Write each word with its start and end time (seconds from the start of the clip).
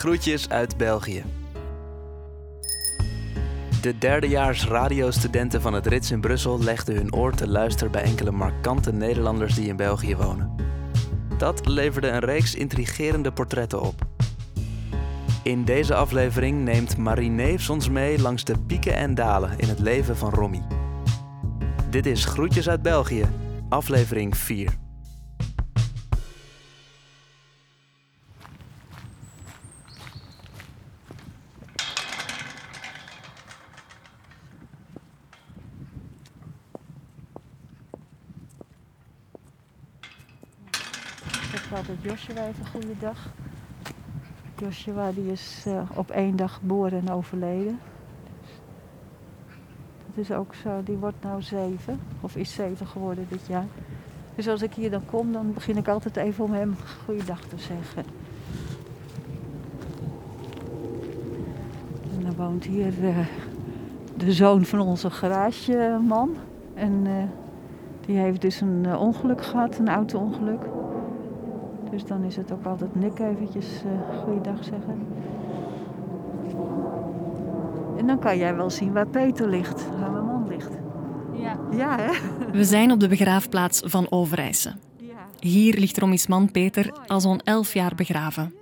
Groetjes 0.00 0.48
uit 0.48 0.76
België. 0.76 1.24
De 3.82 3.98
derdejaars 3.98 4.66
radiostudenten 4.66 5.60
van 5.60 5.72
het 5.72 5.86
Rits 5.86 6.10
in 6.10 6.20
Brussel 6.20 6.62
legden 6.62 6.94
hun 6.94 7.14
oor 7.14 7.34
te 7.34 7.48
luisteren 7.48 7.92
bij 7.92 8.02
enkele 8.02 8.30
markante 8.30 8.92
Nederlanders 8.92 9.54
die 9.54 9.68
in 9.68 9.76
België 9.76 10.16
wonen. 10.16 10.54
Dat 11.38 11.66
leverde 11.66 12.08
een 12.08 12.18
reeks 12.18 12.54
intrigerende 12.54 13.32
portretten 13.32 13.80
op. 13.80 14.06
In 15.42 15.64
deze 15.64 15.94
aflevering 15.94 16.64
neemt 16.64 16.96
Marie 16.96 17.30
Neefs 17.30 17.68
ons 17.68 17.88
mee 17.88 18.20
langs 18.20 18.44
de 18.44 18.58
pieken 18.66 18.94
en 18.94 19.14
dalen 19.14 19.58
in 19.58 19.68
het 19.68 19.78
leven 19.78 20.16
van 20.16 20.30
Romy. 20.30 20.62
Dit 21.90 22.06
is 22.06 22.24
Groetjes 22.24 22.68
uit 22.68 22.82
België, 22.82 23.24
aflevering 23.68 24.36
4. 24.36 24.89
Ik 42.02 42.06
zeg 42.06 42.18
altijd 42.18 42.26
Joshua 42.28 42.46
even 42.46 42.66
goeiedag. 42.66 43.28
Joshua 44.58 45.12
die 45.12 45.32
is 45.32 45.64
eh, 45.66 45.82
op 45.94 46.10
één 46.10 46.36
dag 46.36 46.54
geboren 46.54 46.98
en 46.98 47.10
overleden. 47.10 47.78
Dat 50.06 50.16
is 50.16 50.32
ook 50.32 50.54
zo, 50.54 50.82
die 50.84 50.96
wordt 50.96 51.22
nou 51.22 51.42
zeven, 51.42 52.00
of 52.20 52.36
is 52.36 52.52
zeven 52.52 52.86
geworden 52.86 53.26
dit 53.28 53.46
jaar. 53.46 53.64
Dus 54.34 54.48
als 54.48 54.62
ik 54.62 54.74
hier 54.74 54.90
dan 54.90 55.04
kom, 55.06 55.32
dan 55.32 55.52
begin 55.52 55.76
ik 55.76 55.88
altijd 55.88 56.16
even 56.16 56.44
om 56.44 56.52
hem 56.52 56.76
goeiedag 57.04 57.40
te 57.40 57.58
zeggen. 57.58 58.04
En 62.16 62.24
dan 62.24 62.34
woont 62.36 62.64
hier 62.64 63.04
eh, 63.04 63.26
de 64.16 64.32
zoon 64.32 64.64
van 64.64 64.80
onze 64.80 65.10
garageman. 65.10 66.36
En 66.74 67.06
eh, 67.06 67.12
die 68.06 68.16
heeft 68.16 68.40
dus 68.40 68.60
een 68.60 68.96
ongeluk 68.96 69.42
gehad, 69.42 69.78
een 69.78 69.88
auto-ongeluk. 69.88 70.79
Dus 71.90 72.04
dan 72.04 72.24
is 72.24 72.36
het 72.36 72.52
ook 72.52 72.64
altijd 72.64 72.94
Nick 72.94 73.18
eventjes 73.18 73.82
uh, 73.84 74.18
goeiedag 74.24 74.64
zeggen. 74.64 75.06
En 77.98 78.06
dan 78.06 78.18
kan 78.18 78.38
jij 78.38 78.56
wel 78.56 78.70
zien 78.70 78.92
waar 78.92 79.06
Peter 79.08 79.48
ligt, 79.48 79.88
waar 80.00 80.10
mijn 80.10 80.24
man 80.24 80.48
ligt. 80.48 80.70
Ja. 81.32 81.56
Ja, 81.76 81.96
hè? 81.98 82.10
We 82.52 82.64
zijn 82.64 82.90
op 82.92 83.00
de 83.00 83.08
begraafplaats 83.08 83.82
van 83.84 84.06
Overijse. 84.10 84.72
Ja. 84.96 85.14
Hier 85.40 85.78
ligt 85.78 85.98
Romy's 85.98 86.26
man 86.26 86.50
Peter 86.50 86.92
al 87.06 87.20
zo'n 87.20 87.40
elf 87.40 87.74
jaar 87.74 87.92
begraven. 87.94 88.54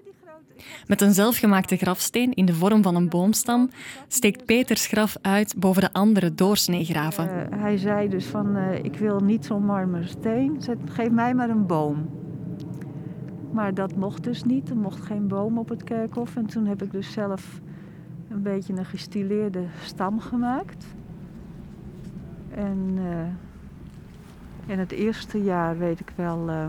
Met 0.86 1.00
een 1.00 1.14
zelfgemaakte 1.14 1.76
grafsteen 1.76 2.34
in 2.34 2.44
de 2.46 2.54
vorm 2.54 2.82
van 2.82 2.94
een 2.96 3.08
boomstam 3.08 3.70
steekt 4.08 4.44
Peters 4.44 4.86
graf 4.86 5.16
uit 5.22 5.54
boven 5.58 5.82
de 5.82 5.92
andere 5.92 6.34
doorsneegraven. 6.34 7.50
Eh, 7.50 7.60
hij 7.60 7.76
zei 7.76 8.08
dus 8.08 8.24
van, 8.26 8.56
eh, 8.56 8.84
ik 8.84 8.96
wil 8.96 9.20
niet 9.20 9.44
zo'n 9.44 9.64
marmeren 9.64 10.08
steen, 10.08 10.56
Zet- 10.58 10.78
geef 10.90 11.10
mij 11.10 11.34
maar 11.34 11.50
een 11.50 11.66
boom. 11.66 12.08
Maar 13.50 13.74
dat 13.74 13.96
mocht 13.96 14.24
dus 14.24 14.44
niet, 14.44 14.70
er 14.70 14.77
mocht 14.77 15.00
geen 15.00 15.28
boom 15.28 15.58
op 15.58 15.68
het 15.68 15.84
kerkhof. 15.84 16.36
En 16.36 16.46
toen 16.46 16.66
heb 16.66 16.82
ik 16.82 16.92
dus 16.92 17.12
zelf 17.12 17.60
een 18.28 18.42
beetje 18.42 18.72
een 18.72 18.84
gestileerde 18.84 19.64
stam 19.82 20.20
gemaakt. 20.20 20.86
En 22.50 22.94
eh, 22.96 24.72
in 24.72 24.78
het 24.78 24.92
eerste 24.92 25.42
jaar 25.42 25.78
weet 25.78 26.00
ik 26.00 26.12
wel 26.14 26.48
eh, 26.48 26.66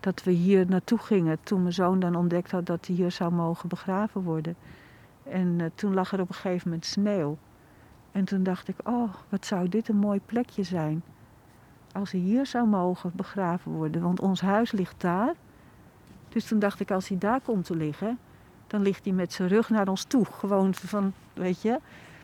dat 0.00 0.22
we 0.22 0.30
hier 0.30 0.66
naartoe 0.68 0.98
gingen. 0.98 1.38
Toen 1.42 1.60
mijn 1.62 1.74
zoon 1.74 2.00
dan 2.00 2.14
ontdekt 2.14 2.50
had 2.50 2.66
dat 2.66 2.86
hij 2.86 2.96
hier 2.96 3.10
zou 3.10 3.32
mogen 3.32 3.68
begraven 3.68 4.22
worden. 4.22 4.54
En 5.22 5.60
eh, 5.60 5.66
toen 5.74 5.94
lag 5.94 6.12
er 6.12 6.20
op 6.20 6.28
een 6.28 6.34
gegeven 6.34 6.68
moment 6.68 6.86
sneeuw. 6.86 7.38
En 8.12 8.24
toen 8.24 8.42
dacht 8.42 8.68
ik, 8.68 8.76
oh, 8.84 9.14
wat 9.28 9.46
zou 9.46 9.68
dit 9.68 9.88
een 9.88 9.96
mooi 9.96 10.20
plekje 10.26 10.62
zijn. 10.62 11.02
Als 11.92 12.10
hij 12.10 12.20
hier 12.20 12.46
zou 12.46 12.66
mogen 12.66 13.12
begraven 13.14 13.72
worden, 13.72 14.02
want 14.02 14.20
ons 14.20 14.40
huis 14.40 14.72
ligt 14.72 15.00
daar. 15.00 15.34
Dus 16.28 16.44
toen 16.44 16.58
dacht 16.58 16.80
ik, 16.80 16.90
als 16.90 17.08
hij 17.08 17.18
daar 17.18 17.40
komt 17.40 17.64
te 17.64 17.76
liggen, 17.76 18.18
dan 18.66 18.82
ligt 18.82 19.04
hij 19.04 19.14
met 19.14 19.32
zijn 19.32 19.48
rug 19.48 19.70
naar 19.70 19.88
ons 19.88 20.04
toe. 20.04 20.24
Gewoon 20.24 20.74
van, 20.74 21.12
weet 21.32 21.62
je. 21.62 21.78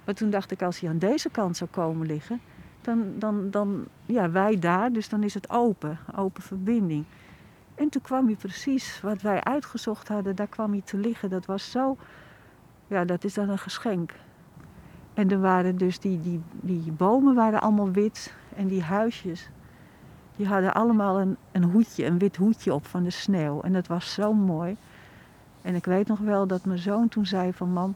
Maar 0.05 0.15
toen 0.15 0.31
dacht 0.31 0.51
ik, 0.51 0.63
als 0.63 0.81
hij 0.81 0.91
aan 0.91 0.99
deze 0.99 1.31
kant 1.31 1.57
zou 1.57 1.71
komen 1.71 2.07
liggen, 2.07 2.41
dan, 2.81 3.13
dan, 3.19 3.51
dan 3.51 3.85
ja, 4.05 4.31
wij 4.31 4.59
daar, 4.59 4.93
dus 4.93 5.09
dan 5.09 5.23
is 5.23 5.35
het 5.35 5.51
open, 5.51 5.99
open 6.17 6.43
verbinding. 6.43 7.05
En 7.75 7.89
toen 7.89 8.03
kwam 8.03 8.27
hij 8.27 8.37
precies 8.37 9.01
wat 9.01 9.23
wij 9.23 9.45
uitgezocht 9.45 10.09
hadden, 10.09 10.37
daar 10.37 10.47
kwam 10.47 10.71
hij 10.71 10.83
te 10.85 10.97
liggen. 10.97 11.31
Dat 11.31 11.47
was 11.47 11.71
zo, 11.71 11.97
ja, 12.87 13.05
dat 13.05 13.25
is 13.25 13.35
dan 13.35 13.49
een 13.49 13.59
geschenk. 13.59 14.13
En 15.15 15.31
er 15.31 15.41
waren 15.41 15.77
dus 15.77 15.99
die, 15.99 16.21
die, 16.21 16.41
die 16.61 16.93
bomen 16.93 17.35
waren 17.35 17.61
allemaal 17.61 17.91
wit 17.91 18.35
en 18.57 18.67
die 18.67 18.83
huisjes, 18.83 19.51
die 20.37 20.47
hadden 20.47 20.75
allemaal 20.75 21.21
een, 21.21 21.37
een 21.53 21.65
hoedje, 21.65 22.05
een 22.05 22.19
wit 22.19 22.37
hoedje 22.37 22.75
op 22.75 22.87
van 22.87 23.03
de 23.03 23.11
sneeuw. 23.11 23.61
En 23.61 23.73
dat 23.73 23.87
was 23.87 24.13
zo 24.13 24.33
mooi. 24.33 24.77
En 25.63 25.75
ik 25.75 25.85
weet 25.85 26.07
nog 26.07 26.19
wel 26.19 26.47
dat 26.47 26.65
mijn 26.65 26.79
zoon 26.79 27.09
toen 27.09 27.27
zei 27.27 27.53
van 27.53 27.73
mam, 27.73 27.95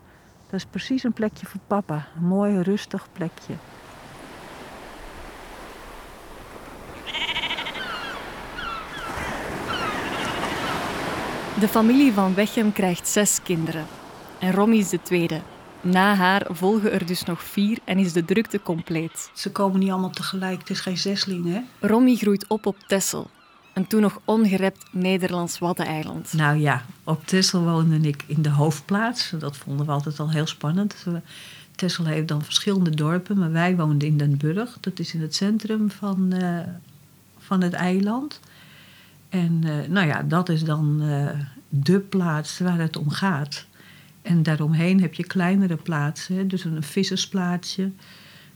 dat 0.50 0.61
is 0.61 0.67
precies 0.67 1.03
een 1.03 1.12
plekje 1.12 1.47
voor 1.47 1.61
papa. 1.67 2.06
Een 2.17 2.27
mooi 2.27 2.61
rustig 2.61 3.09
plekje. 3.12 3.55
De 11.61 11.69
familie 11.69 12.12
van 12.12 12.34
Wechem 12.34 12.73
krijgt 12.73 13.09
zes 13.09 13.43
kinderen. 13.43 13.84
En 14.39 14.53
Romy 14.53 14.77
is 14.77 14.89
de 14.89 15.03
tweede. 15.03 15.41
Na 15.83 16.15
haar 16.15 16.47
volgen 16.51 16.93
er 16.93 17.07
dus 17.07 17.23
nog 17.25 17.43
vier 17.43 17.79
en 17.85 17.99
is 17.99 18.13
de 18.13 18.25
drukte 18.25 18.63
compleet. 18.63 19.31
Ze 19.35 19.53
komen 19.53 19.81
niet 19.81 19.91
allemaal 19.91 20.11
tegelijk, 20.11 20.59
het 20.59 20.71
is 20.71 20.81
geen 20.81 20.99
zesling 20.99 21.47
hè. 21.47 21.87
Romy 21.87 22.15
groeit 22.15 22.45
op 22.49 22.67
op 22.67 22.77
Texel, 22.87 23.31
een 23.75 23.87
toen 23.87 24.01
nog 24.01 24.21
ongerept 24.25 24.85
Nederlands 24.93 25.59
waddeneiland. 25.59 26.33
Nou 26.33 26.59
ja, 26.59 26.85
op 27.05 27.27
Texel 27.27 27.63
woonde 27.63 28.09
ik 28.09 28.25
in 28.27 28.43
de 28.43 28.51
hoofdplaats. 28.51 29.33
Dat 29.39 29.57
vonden 29.57 29.87
we 29.87 29.93
altijd 29.93 30.21
al 30.21 30.31
heel 30.31 30.47
spannend. 30.47 31.07
Texel 31.75 32.05
heeft 32.05 32.29
dan 32.29 32.43
verschillende 32.43 32.91
dorpen, 32.91 33.39
maar 33.39 33.53
wij 33.53 33.77
woonden 33.77 34.09
in 34.09 34.17
Den 34.17 34.37
Burg. 34.37 34.77
Dat 34.81 34.99
is 34.99 35.15
in 35.15 35.21
het 35.21 35.35
centrum 35.35 35.91
van, 35.91 36.33
eh, 36.33 36.59
van 37.39 37.62
het 37.62 37.73
eiland. 37.73 38.41
En 39.29 39.61
eh, 39.65 39.89
nou 39.89 40.07
ja, 40.07 40.23
dat 40.23 40.49
is 40.49 40.65
dan 40.65 41.03
eh, 41.03 41.27
de 41.69 42.01
plaats 42.01 42.59
waar 42.59 42.79
het 42.79 42.97
om 42.97 43.11
gaat. 43.11 43.67
En 44.22 44.42
daaromheen 44.42 45.00
heb 45.00 45.14
je 45.14 45.25
kleinere 45.25 45.76
plaatsen. 45.76 46.48
Dus 46.48 46.64
een 46.64 46.82
vissersplaatsje. 46.82 47.91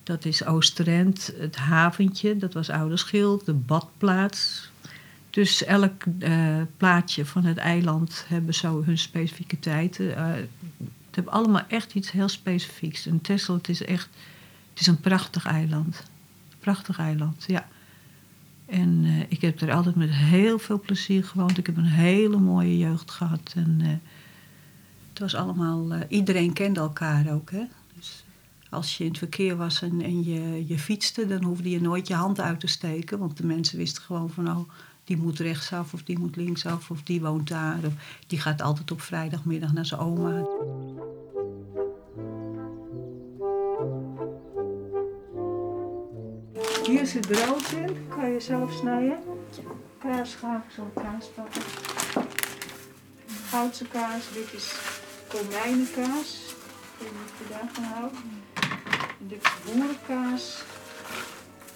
Dat 0.02 0.24
is 0.24 0.44
Oosterend. 0.44 1.32
Het 1.38 1.56
haventje, 1.56 2.36
dat 2.36 2.52
was 2.52 2.70
Ouderschild. 2.70 3.46
De 3.46 3.52
badplaats. 3.52 4.70
Dus 5.30 5.64
elk 5.64 6.04
eh, 6.18 6.60
plaatje 6.76 7.26
van 7.26 7.44
het 7.44 7.56
eiland 7.56 8.24
hebben 8.28 8.54
zo 8.54 8.82
hun 8.84 8.98
specificiteiten. 8.98 10.16
Eh, 10.16 10.26
het 11.06 11.14
heeft 11.24 11.28
allemaal 11.28 11.62
echt 11.68 11.94
iets 11.94 12.10
heel 12.10 12.28
specifieks. 12.28 13.06
En 13.06 13.20
Texel, 13.20 13.54
het 13.54 13.68
is 13.68 13.84
echt... 13.84 14.08
Het 14.70 14.80
is 14.80 14.86
een 14.86 15.00
prachtig 15.00 15.46
eiland. 15.46 16.02
Prachtig 16.58 16.98
eiland, 16.98 17.44
ja. 17.46 17.68
En 18.66 19.00
eh, 19.04 19.20
ik 19.28 19.40
heb 19.40 19.60
er 19.60 19.72
altijd 19.72 19.94
met 19.94 20.10
heel 20.10 20.58
veel 20.58 20.80
plezier 20.80 21.24
gewoond. 21.24 21.58
Ik 21.58 21.66
heb 21.66 21.76
een 21.76 21.84
hele 21.84 22.38
mooie 22.38 22.78
jeugd 22.78 23.10
gehad. 23.10 23.52
En 23.56 24.00
het 25.14 25.22
was 25.22 25.34
allemaal... 25.34 25.92
eh, 25.92 26.00
iedereen 26.08 26.52
kende 26.52 26.80
elkaar 26.80 27.32
ook, 27.32 27.50
hè. 27.50 27.64
Dus 27.96 28.24
als 28.70 28.96
je 28.96 29.04
in 29.04 29.10
het 29.10 29.18
verkeer 29.18 29.56
was 29.56 29.82
en, 29.82 30.00
en 30.02 30.24
je, 30.24 30.66
je 30.66 30.78
fietste... 30.78 31.26
dan 31.26 31.44
hoefde 31.44 31.70
je 31.70 31.80
nooit 31.80 32.08
je 32.08 32.14
hand 32.14 32.40
uit 32.40 32.60
te 32.60 32.66
steken. 32.66 33.18
Want 33.18 33.36
de 33.36 33.46
mensen 33.46 33.78
wisten 33.78 34.02
gewoon 34.02 34.30
van... 34.30 34.48
Oh, 34.48 34.68
die 35.04 35.16
moet 35.16 35.38
rechtsaf 35.38 35.94
of 35.94 36.02
die 36.02 36.18
moet 36.18 36.36
linksaf 36.36 36.90
of 36.90 37.02
die 37.02 37.20
woont 37.20 37.48
daar. 37.48 37.78
Of 37.84 37.92
die 38.26 38.40
gaat 38.40 38.62
altijd 38.62 38.90
op 38.90 39.00
vrijdagmiddag 39.00 39.72
naar 39.72 39.86
zijn 39.86 40.00
oma. 40.00 40.46
Hier 46.86 47.06
zit 47.06 47.26
brood 47.26 47.72
in, 47.72 48.08
kan 48.08 48.30
je 48.30 48.40
zelf 48.40 48.72
snijden. 48.72 49.18
Kaas 49.98 50.36
pakken. 51.34 51.62
Goudse 53.48 53.84
kaas, 53.84 54.32
dit 54.32 54.52
is 54.52 54.93
komijnenkaas. 55.38 56.54
Ik 56.98 56.98
weet 56.98 57.10
niet 57.12 57.30
of 57.32 57.38
je 57.38 57.44
daarvan 57.50 57.84
houdt. 57.84 58.14
Is 59.28 59.72
boerenkaas. 59.72 60.62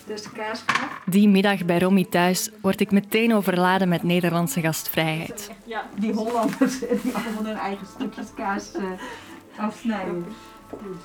Dat 0.06 0.18
is 0.18 0.32
de. 0.32 0.64
Die 1.06 1.28
middag 1.28 1.64
bij 1.64 1.78
Romy 1.78 2.04
thuis 2.04 2.50
word 2.60 2.80
ik 2.80 2.90
meteen 2.90 3.34
overladen 3.34 3.88
met 3.88 4.02
Nederlandse 4.02 4.60
gastvrijheid. 4.60 5.50
Die 5.96 6.12
Hollanders 6.12 6.78
die 7.02 7.14
allemaal 7.14 7.44
hun 7.44 7.56
eigen 7.56 7.86
stukjes 7.96 8.26
kaas 8.36 8.72
eh, 8.74 8.82
afsnijden. 9.56 10.24
Dus, 10.70 10.96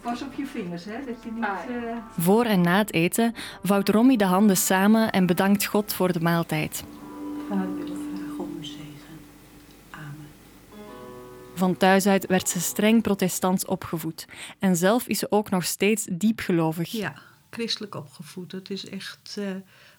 pas 0.00 0.22
op 0.22 0.32
je 0.34 0.46
vingers, 0.46 0.84
hè, 0.84 0.96
dat 1.06 1.14
je 1.24 1.30
niet... 1.32 1.44
eh, 1.44 1.96
Voor 2.18 2.44
en 2.44 2.60
na 2.60 2.78
het 2.78 2.92
eten 2.92 3.34
vouwt 3.62 3.88
Romy 3.88 4.16
de 4.16 4.24
handen 4.24 4.56
samen 4.56 5.10
en 5.10 5.26
bedankt 5.26 5.64
God 5.64 5.92
voor 5.92 6.12
de 6.12 6.20
maaltijd. 6.20 6.84
Vader, 7.48 7.68
Van 11.54 11.76
thuis 11.76 12.06
uit 12.06 12.26
werd 12.26 12.48
ze 12.48 12.60
streng 12.60 13.02
protestants 13.02 13.64
opgevoed. 13.64 14.26
En 14.58 14.76
zelf 14.76 15.06
is 15.06 15.18
ze 15.18 15.26
ook 15.30 15.50
nog 15.50 15.64
steeds 15.64 16.06
diepgelovig. 16.12 16.90
Ja, 16.90 17.14
christelijk 17.50 17.94
opgevoed. 17.94 18.50
Dat 18.50 18.70
is 18.70 18.88
echt 18.88 19.36
uh, 19.38 19.44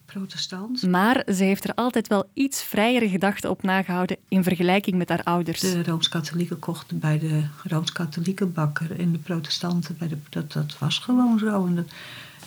protestants. 0.06 0.82
Maar 0.82 1.24
ze 1.34 1.44
heeft 1.44 1.64
er 1.64 1.74
altijd 1.74 2.08
wel 2.08 2.30
iets 2.34 2.64
vrijere 2.64 3.10
gedachten 3.10 3.50
op 3.50 3.64
nagehouden 3.64 4.18
in 4.28 4.44
vergelijking 4.44 4.98
met 4.98 5.10
haar 5.10 5.24
ouders. 5.24 5.60
De 5.60 5.84
Rooms-Katholieken 5.84 6.60
kochten 6.60 7.00
bij 7.00 7.20
de 7.20 7.44
Rooms-Katholieke 7.64 8.46
bakker 8.46 9.00
en 9.00 9.12
de 9.12 9.18
protestanten 9.18 9.98
bij 9.98 10.08
de... 10.08 10.18
Dat, 10.30 10.52
dat 10.52 10.78
was 10.80 11.00
gewoon 11.00 11.40
zo. 11.40 11.66
En 11.66 11.76
dat, 11.76 11.92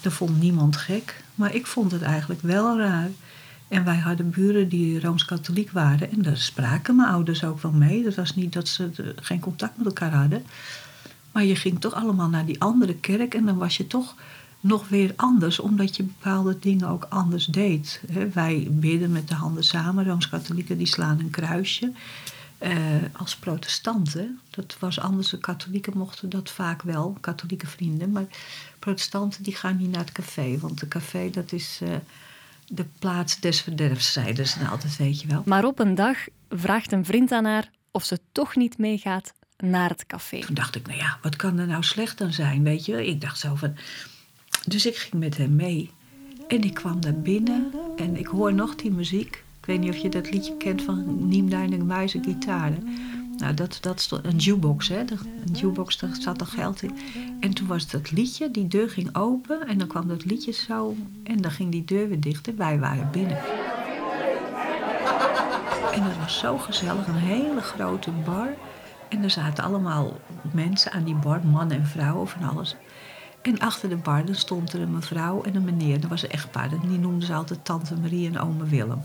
dat 0.00 0.12
vond 0.12 0.40
niemand 0.40 0.76
gek. 0.76 1.22
Maar 1.34 1.54
ik 1.54 1.66
vond 1.66 1.92
het 1.92 2.02
eigenlijk 2.02 2.42
wel 2.42 2.78
raar. 2.78 3.10
En 3.68 3.84
wij 3.84 3.96
hadden 3.96 4.30
buren 4.30 4.68
die 4.68 5.00
rooms-katholiek 5.00 5.70
waren. 5.70 6.10
En 6.10 6.22
daar 6.22 6.36
spraken 6.36 6.96
mijn 6.96 7.08
ouders 7.08 7.44
ook 7.44 7.62
wel 7.62 7.72
mee. 7.72 8.02
Dat 8.02 8.14
was 8.14 8.34
niet 8.34 8.52
dat 8.52 8.68
ze 8.68 9.14
geen 9.16 9.40
contact 9.40 9.76
met 9.76 9.86
elkaar 9.86 10.14
hadden. 10.14 10.44
Maar 11.32 11.44
je 11.44 11.56
ging 11.56 11.80
toch 11.80 11.94
allemaal 11.94 12.28
naar 12.28 12.46
die 12.46 12.60
andere 12.60 12.94
kerk. 12.94 13.34
En 13.34 13.44
dan 13.44 13.56
was 13.56 13.76
je 13.76 13.86
toch 13.86 14.14
nog 14.60 14.88
weer 14.88 15.12
anders. 15.16 15.58
Omdat 15.58 15.96
je 15.96 16.02
bepaalde 16.02 16.58
dingen 16.58 16.88
ook 16.88 17.06
anders 17.08 17.46
deed. 17.46 18.02
wij 18.32 18.68
bidden 18.70 19.12
met 19.12 19.28
de 19.28 19.34
handen 19.34 19.64
samen. 19.64 20.04
Rooms-katholieken 20.04 20.78
die 20.78 20.86
slaan 20.86 21.18
een 21.18 21.30
kruisje. 21.30 21.92
Uh, 22.60 22.76
als 23.12 23.36
protestanten. 23.36 24.38
Dat 24.50 24.76
was 24.78 25.00
anders. 25.00 25.28
De 25.28 25.38
katholieken 25.38 25.98
mochten 25.98 26.30
dat 26.30 26.50
vaak 26.50 26.82
wel. 26.82 27.16
Katholieke 27.20 27.66
vrienden. 27.66 28.10
Maar 28.12 28.26
protestanten 28.78 29.42
die 29.42 29.54
gaan 29.54 29.76
niet 29.76 29.90
naar 29.90 30.00
het 30.00 30.12
café. 30.12 30.58
Want 30.58 30.80
de 30.80 30.88
café 30.88 31.30
dat 31.30 31.52
is... 31.52 31.80
Uh, 31.82 31.88
de 32.66 32.84
plaats 32.98 33.40
des 33.40 33.60
verderfs, 33.60 34.12
zeiden 34.12 34.46
ze 34.46 34.58
nou 34.58 34.70
altijd, 34.70 34.96
weet 34.96 35.20
je 35.20 35.26
wel. 35.26 35.42
Maar 35.44 35.64
op 35.64 35.78
een 35.78 35.94
dag 35.94 36.16
vraagt 36.48 36.92
een 36.92 37.04
vriend 37.04 37.32
aan 37.32 37.44
haar 37.44 37.70
of 37.90 38.04
ze 38.04 38.18
toch 38.32 38.56
niet 38.56 38.78
meegaat 38.78 39.32
naar 39.56 39.88
het 39.88 40.06
café. 40.06 40.40
Toen 40.40 40.54
dacht 40.54 40.74
ik, 40.76 40.86
nou 40.86 40.98
ja, 40.98 41.18
wat 41.22 41.36
kan 41.36 41.58
er 41.58 41.66
nou 41.66 41.82
slecht 41.82 42.20
aan 42.20 42.32
zijn, 42.32 42.62
weet 42.62 42.84
je? 42.84 43.06
Ik 43.06 43.20
dacht 43.20 43.38
zo 43.38 43.54
van... 43.54 43.76
Dus 44.66 44.86
ik 44.86 44.96
ging 44.96 45.22
met 45.22 45.36
hem 45.36 45.56
mee. 45.56 45.90
En 46.48 46.62
ik 46.62 46.74
kwam 46.74 47.00
daar 47.00 47.20
binnen 47.20 47.72
en 47.96 48.16
ik 48.16 48.26
hoor 48.26 48.54
nog 48.54 48.76
die 48.76 48.90
muziek. 48.90 49.44
Ik 49.60 49.66
weet 49.66 49.80
niet 49.80 49.90
of 49.90 49.96
je 49.96 50.08
dat 50.08 50.30
liedje 50.30 50.56
kent 50.56 50.82
van 50.82 51.28
Niem 51.28 51.50
Duining 51.50 51.82
Muizen 51.82 52.24
Gitaren. 52.24 52.88
Nou, 53.36 53.54
dat, 53.54 53.78
dat 53.80 53.98
is 53.98 54.10
een 54.22 54.36
jukebox, 54.36 54.88
hè. 54.88 54.98
Een 54.98 55.52
jukebox, 55.52 55.98
daar 55.98 56.16
zat 56.20 56.40
er 56.40 56.46
geld 56.46 56.82
in. 56.82 56.98
En 57.40 57.54
toen 57.54 57.66
was 57.66 57.90
dat 57.90 58.10
liedje, 58.10 58.50
die 58.50 58.68
deur 58.68 58.90
ging 58.90 59.16
open 59.16 59.66
en 59.66 59.78
dan 59.78 59.88
kwam 59.88 60.08
dat 60.08 60.24
liedje 60.24 60.52
zo... 60.52 60.96
en 61.22 61.36
dan 61.36 61.50
ging 61.50 61.70
die 61.70 61.84
deur 61.84 62.08
weer 62.08 62.20
dicht 62.20 62.48
en 62.48 62.56
wij 62.56 62.78
waren 62.78 63.08
binnen. 63.12 63.38
En 65.92 66.02
het 66.02 66.18
was 66.18 66.38
zo 66.38 66.58
gezellig, 66.58 67.06
een 67.06 67.14
hele 67.14 67.60
grote 67.60 68.10
bar. 68.10 68.48
En 69.08 69.22
er 69.22 69.30
zaten 69.30 69.64
allemaal 69.64 70.20
mensen 70.52 70.92
aan 70.92 71.04
die 71.04 71.14
bar, 71.14 71.46
mannen 71.46 71.76
en 71.76 71.86
vrouwen 71.86 72.28
van 72.28 72.48
alles. 72.48 72.76
En 73.42 73.58
achter 73.58 73.88
de 73.88 73.96
bar 73.96 74.22
stond 74.30 74.72
er 74.72 74.80
een 74.80 74.92
mevrouw 74.92 75.42
en 75.42 75.54
een 75.54 75.64
meneer. 75.64 76.00
Dat 76.00 76.10
was 76.10 76.22
een 76.22 76.30
echtpaar. 76.30 76.68
Die 76.68 76.98
noemden 76.98 77.26
ze 77.26 77.34
altijd 77.34 77.64
Tante 77.64 77.96
Marie 77.96 78.28
en 78.28 78.40
Ome 78.40 78.64
Willem. 78.64 79.00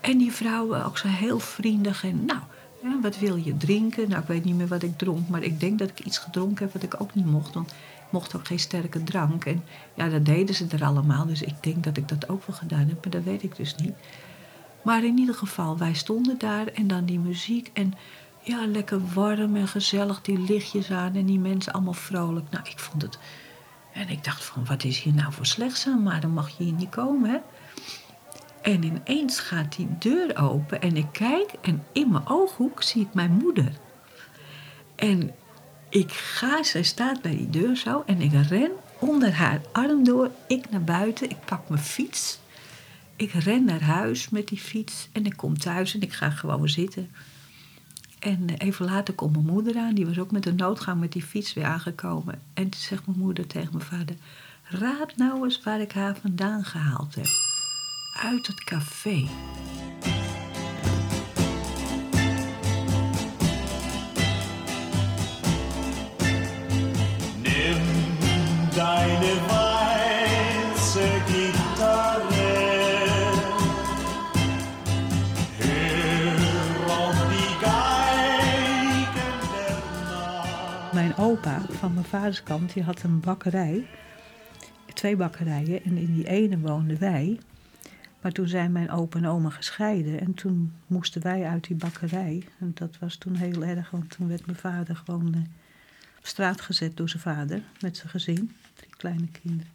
En 0.00 0.18
die 0.18 0.32
vrouwen 0.32 0.84
ook 0.84 0.98
zo 0.98 1.08
heel 1.08 1.38
vriendelijk. 1.38 2.02
En 2.02 2.24
nou, 2.24 2.40
ja, 2.82 3.00
wat 3.00 3.18
wil 3.18 3.36
je 3.36 3.56
drinken? 3.56 4.08
Nou, 4.08 4.20
ik 4.20 4.28
weet 4.28 4.44
niet 4.44 4.56
meer 4.56 4.68
wat 4.68 4.82
ik 4.82 4.98
dronk, 4.98 5.28
maar 5.28 5.42
ik 5.42 5.60
denk 5.60 5.78
dat 5.78 5.90
ik 5.90 6.00
iets 6.00 6.18
gedronken 6.18 6.64
heb 6.64 6.72
wat 6.72 6.82
ik 6.82 7.00
ook 7.00 7.14
niet 7.14 7.26
mocht. 7.26 7.54
Want 7.54 7.70
ik 7.70 8.10
mocht 8.10 8.36
ook 8.36 8.46
geen 8.46 8.58
sterke 8.58 9.02
drank. 9.02 9.44
En 9.44 9.64
ja, 9.94 10.08
dat 10.08 10.24
deden 10.24 10.54
ze 10.54 10.66
er 10.70 10.84
allemaal. 10.84 11.26
Dus 11.26 11.42
ik 11.42 11.62
denk 11.62 11.84
dat 11.84 11.96
ik 11.96 12.08
dat 12.08 12.28
ook 12.28 12.46
wel 12.46 12.56
gedaan 12.56 12.88
heb, 12.88 13.02
maar 13.02 13.10
dat 13.10 13.22
weet 13.22 13.42
ik 13.42 13.56
dus 13.56 13.74
niet. 13.76 13.94
Maar 14.82 15.04
in 15.04 15.18
ieder 15.18 15.34
geval, 15.34 15.78
wij 15.78 15.94
stonden 15.94 16.38
daar 16.38 16.66
en 16.66 16.86
dan 16.86 17.04
die 17.04 17.18
muziek. 17.18 17.70
En 17.72 17.94
ja, 18.42 18.66
lekker 18.66 19.00
warm 19.14 19.56
en 19.56 19.68
gezellig, 19.68 20.20
die 20.20 20.38
lichtjes 20.38 20.90
aan 20.90 21.14
en 21.14 21.26
die 21.26 21.38
mensen 21.38 21.72
allemaal 21.72 21.92
vrolijk. 21.92 22.50
Nou, 22.50 22.64
ik 22.68 22.78
vond 22.78 23.02
het. 23.02 23.18
En 23.92 24.08
ik 24.08 24.24
dacht 24.24 24.44
van, 24.44 24.64
wat 24.66 24.84
is 24.84 25.00
hier 25.00 25.14
nou 25.14 25.32
voor 25.32 25.46
slechts 25.46 25.86
aan? 25.86 26.02
Maar 26.02 26.20
dan 26.20 26.30
mag 26.30 26.48
je 26.48 26.64
hier 26.64 26.72
niet 26.72 26.88
komen, 26.88 27.30
hè? 27.30 27.38
En 28.62 28.82
ineens 28.82 29.38
gaat 29.38 29.76
die 29.76 29.88
deur 29.98 30.36
open 30.36 30.80
en 30.80 30.96
ik 30.96 31.06
kijk 31.12 31.52
en 31.60 31.84
in 31.92 32.10
mijn 32.10 32.28
ooghoek 32.28 32.82
zie 32.82 33.02
ik 33.02 33.14
mijn 33.14 33.32
moeder. 33.32 33.72
En 34.96 35.34
ik 35.88 36.12
ga, 36.12 36.62
zij 36.62 36.82
staat 36.82 37.22
bij 37.22 37.36
die 37.36 37.50
deur 37.50 37.76
zo 37.76 38.02
en 38.06 38.20
ik 38.20 38.32
ren 38.48 38.70
onder 38.98 39.32
haar 39.32 39.60
arm 39.72 40.04
door. 40.04 40.30
Ik 40.46 40.70
naar 40.70 40.84
buiten, 40.84 41.30
ik 41.30 41.44
pak 41.44 41.68
mijn 41.68 41.82
fiets. 41.82 42.38
Ik 43.16 43.32
ren 43.32 43.64
naar 43.64 43.82
huis 43.82 44.28
met 44.28 44.48
die 44.48 44.58
fiets 44.58 45.08
en 45.12 45.26
ik 45.26 45.36
kom 45.36 45.58
thuis 45.58 45.94
en 45.94 46.00
ik 46.00 46.12
ga 46.12 46.30
gewoon 46.30 46.68
zitten. 46.68 47.10
En 48.18 48.50
even 48.58 48.84
later 48.84 49.14
komt 49.14 49.32
mijn 49.32 49.46
moeder 49.46 49.76
aan, 49.76 49.94
die 49.94 50.06
was 50.06 50.18
ook 50.18 50.30
met 50.30 50.42
de 50.42 50.52
noodgang 50.52 51.00
met 51.00 51.12
die 51.12 51.22
fiets 51.22 51.54
weer 51.54 51.64
aangekomen. 51.64 52.42
En 52.54 52.68
toen 52.68 52.80
zegt 52.80 53.06
mijn 53.06 53.18
moeder 53.18 53.46
tegen 53.46 53.72
mijn 53.72 53.84
vader: 53.84 54.16
Raad 54.62 55.16
nou 55.16 55.44
eens 55.44 55.62
waar 55.62 55.80
ik 55.80 55.92
haar 55.92 56.16
vandaan 56.16 56.64
gehaald 56.64 57.14
heb 57.14 57.39
uit 58.12 58.46
het 58.46 58.64
café. 58.64 59.26
Nimm 67.42 67.82
deine 68.74 69.34
weiße 69.48 71.08
Gitarre. 71.26 72.68
Mijn 80.92 81.16
opa 81.16 81.60
van 81.68 81.92
mijn 81.94 82.04
vaders 82.04 82.42
kant 82.42 82.72
die 82.72 82.82
had 82.82 83.02
een 83.02 83.20
bakkerij. 83.20 83.86
Twee 84.94 85.16
bakkerijen 85.16 85.84
en 85.84 85.96
in 85.96 86.14
die 86.14 86.28
ene 86.28 86.58
woonden 86.58 86.98
wij. 86.98 87.38
Maar 88.20 88.32
toen 88.32 88.48
zijn 88.48 88.72
mijn 88.72 88.90
opa 88.90 89.18
en 89.18 89.26
oma 89.26 89.50
gescheiden 89.50 90.20
en 90.20 90.34
toen 90.34 90.72
moesten 90.86 91.22
wij 91.22 91.44
uit 91.44 91.66
die 91.66 91.76
bakkerij. 91.76 92.42
En 92.58 92.70
dat 92.74 92.98
was 92.98 93.16
toen 93.16 93.34
heel 93.34 93.64
erg, 93.64 93.90
want 93.90 94.10
toen 94.10 94.28
werd 94.28 94.46
mijn 94.46 94.58
vader 94.58 94.96
gewoon 94.96 95.34
uh, 95.36 95.42
op 96.18 96.26
straat 96.26 96.60
gezet 96.60 96.96
door 96.96 97.08
zijn 97.08 97.22
vader 97.22 97.62
met 97.80 97.96
zijn 97.96 98.08
gezin, 98.08 98.56
drie 98.74 98.96
kleine 98.96 99.28
kinderen. 99.42 99.72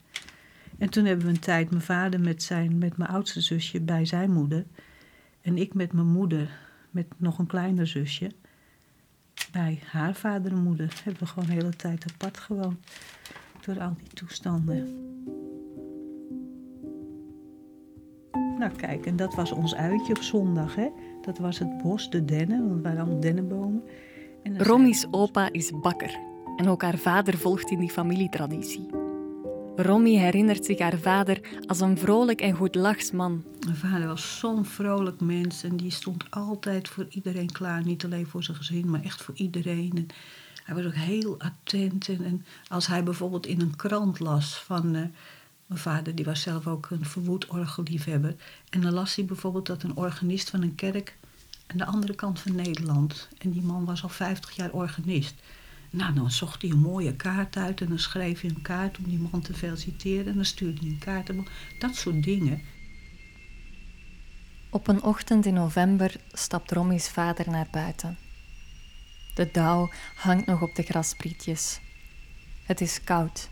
En 0.77 0.89
toen 0.89 1.06
hebben 1.06 1.25
we 1.25 1.31
een 1.31 1.39
tijd 1.39 1.69
mijn 1.69 1.81
vader 1.81 2.19
met, 2.19 2.44
zijn, 2.44 2.77
met 2.77 2.97
mijn 2.97 3.09
oudste 3.09 3.42
zusje 3.42 3.81
bij 3.81 4.06
zijn 4.06 4.31
moeder. 4.31 4.65
En 5.41 5.57
ik 5.57 5.74
met 5.74 5.94
mijn 5.94 6.07
moeder, 6.07 6.50
met 6.89 7.06
nog 7.18 7.39
een 7.39 7.48
kleiner 7.48 7.88
zusje, 7.88 8.31
bij 9.51 9.81
haar 9.86 10.15
vader 10.15 10.51
en 10.51 10.63
moeder. 10.63 11.01
Hebben 11.03 11.24
we 11.24 11.29
gewoon 11.29 11.46
de 11.46 11.53
hele 11.53 11.75
tijd 11.75 12.05
apart 12.13 12.38
gewoond 12.38 12.77
door 13.65 13.79
al 13.79 13.96
die 13.98 14.13
toestanden. 14.13 15.14
Nou 18.65 18.77
kijk, 18.77 19.05
en 19.05 19.15
dat 19.15 19.36
was 19.36 19.51
ons 19.51 19.75
uitje 19.75 20.15
op 20.15 20.22
zondag. 20.22 20.75
Hè? 20.75 20.88
Dat 21.22 21.38
was 21.38 21.60
het 21.60 21.77
bos, 21.77 22.10
de 22.10 22.25
dennen, 22.25 22.60
want 22.60 22.72
het 22.74 22.84
waren 22.84 23.00
allemaal 23.00 23.19
dennenbomen. 23.19 23.84
Rommy's 24.57 25.07
opa 25.12 25.51
is 25.51 25.72
bakker. 25.81 26.19
En 26.57 26.67
ook 26.67 26.81
haar 26.81 26.98
vader 26.98 27.38
volgt 27.38 27.72
in 27.72 27.79
die 27.79 27.89
familietraditie. 27.89 28.89
Romy 29.75 30.15
herinnert 30.15 30.65
zich 30.65 30.79
haar 30.79 30.98
vader 30.98 31.41
als 31.67 31.79
een 31.79 31.98
vrolijk 31.98 32.41
en 32.41 32.53
goed 32.53 33.12
man. 33.13 33.43
Mijn 33.65 33.75
vader 33.75 34.07
was 34.07 34.39
zo'n 34.39 34.65
vrolijk 34.65 35.19
mens 35.19 35.63
en 35.63 35.77
die 35.77 35.91
stond 35.91 36.31
altijd 36.31 36.88
voor 36.88 37.05
iedereen 37.10 37.51
klaar. 37.51 37.84
Niet 37.84 38.05
alleen 38.05 38.27
voor 38.27 38.43
zijn 38.43 38.57
gezin, 38.57 38.89
maar 38.89 39.03
echt 39.03 39.22
voor 39.22 39.36
iedereen. 39.36 39.91
En 39.95 40.07
hij 40.63 40.75
was 40.75 40.86
ook 40.86 40.93
heel 40.93 41.36
attent. 41.39 42.10
En, 42.10 42.24
en, 42.24 42.45
als 42.67 42.88
hij 42.88 43.03
bijvoorbeeld 43.03 43.45
in 43.45 43.62
een 43.62 43.75
krant 43.75 44.19
las 44.19 44.63
van... 44.63 44.95
Uh, 44.95 45.01
mijn 45.65 45.79
vader 45.79 46.15
die 46.15 46.25
was 46.25 46.41
zelf 46.41 46.67
ook 46.67 46.89
een 46.89 47.05
verwoed 47.05 47.48
orgelliefhebber. 47.48 48.36
En 48.69 48.81
dan 48.81 48.93
las 48.93 49.15
hij 49.15 49.25
bijvoorbeeld 49.25 49.65
dat 49.65 49.84
een 49.84 49.95
organist 49.95 50.50
van 50.50 50.62
een 50.62 50.75
kerk 50.75 51.17
aan 51.67 51.77
de 51.77 51.86
andere 51.86 52.15
kant 52.15 52.39
van 52.39 52.55
Nederland. 52.55 53.27
En 53.38 53.51
die 53.51 53.62
man 53.62 53.86
was 53.86 54.03
al 54.03 54.10
50 54.10 54.51
jaar 54.55 54.72
organist. 54.72 55.36
Nou, 55.89 56.13
dan 56.13 56.31
zocht 56.31 56.62
hij 56.62 56.72
een 56.72 56.79
mooie 56.79 57.15
kaart 57.15 57.57
uit 57.57 57.81
en 57.81 57.89
dan 57.89 58.00
schreef 58.00 58.41
hij 58.41 58.50
een 58.50 58.62
kaart 58.62 58.98
om 58.98 59.03
die 59.03 59.27
man 59.31 59.41
te 59.41 59.53
feliciteren. 59.53 60.25
En 60.25 60.36
dan 60.36 60.45
stuurde 60.45 60.79
hij 60.79 60.89
een 60.89 60.98
kaart. 60.98 61.31
Dat 61.79 61.95
soort 61.95 62.24
dingen. 62.24 62.62
Op 64.69 64.88
een 64.88 65.03
ochtend 65.03 65.45
in 65.45 65.53
november 65.53 66.15
stapt 66.31 66.72
Rommy's 66.72 67.10
vader 67.10 67.50
naar 67.50 67.67
buiten. 67.72 68.17
De 69.36 69.50
dauw 69.51 69.91
hangt 70.15 70.45
nog 70.45 70.62
op 70.62 70.75
de 70.75 70.84
grasprietjes. 70.84 71.79
Het 72.63 72.81
is 72.81 73.03
koud. 73.03 73.50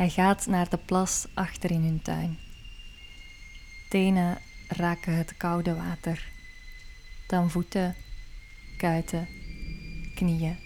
Hij 0.00 0.08
gaat 0.08 0.46
naar 0.46 0.68
de 0.68 0.76
plas 0.76 1.26
achter 1.34 1.70
in 1.70 1.82
hun 1.82 2.02
tuin. 2.02 2.38
Tenen 3.88 4.38
raken 4.68 5.14
het 5.14 5.36
koude 5.36 5.74
water. 5.74 6.30
Dan 7.26 7.50
voeten, 7.50 7.96
kuiten, 8.76 9.28
knieën. 10.14 10.56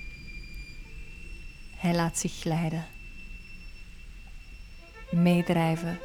Hij 1.76 1.94
laat 1.94 2.18
zich 2.18 2.32
glijden. 2.32 2.86
Meedrijven 5.10 5.98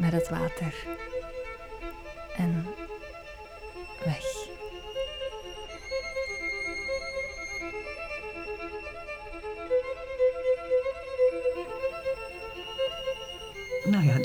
met 0.00 0.12
het 0.12 0.28
water. 0.28 0.74
En 2.36 2.66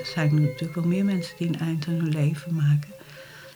zijn 0.03 0.41
natuurlijk 0.41 0.75
wel 0.75 0.87
meer 0.87 1.05
mensen 1.05 1.37
die 1.37 1.47
een 1.47 1.59
eind 1.59 1.87
aan 1.87 1.93
hun 1.93 2.09
leven 2.09 2.55
maken. 2.55 2.89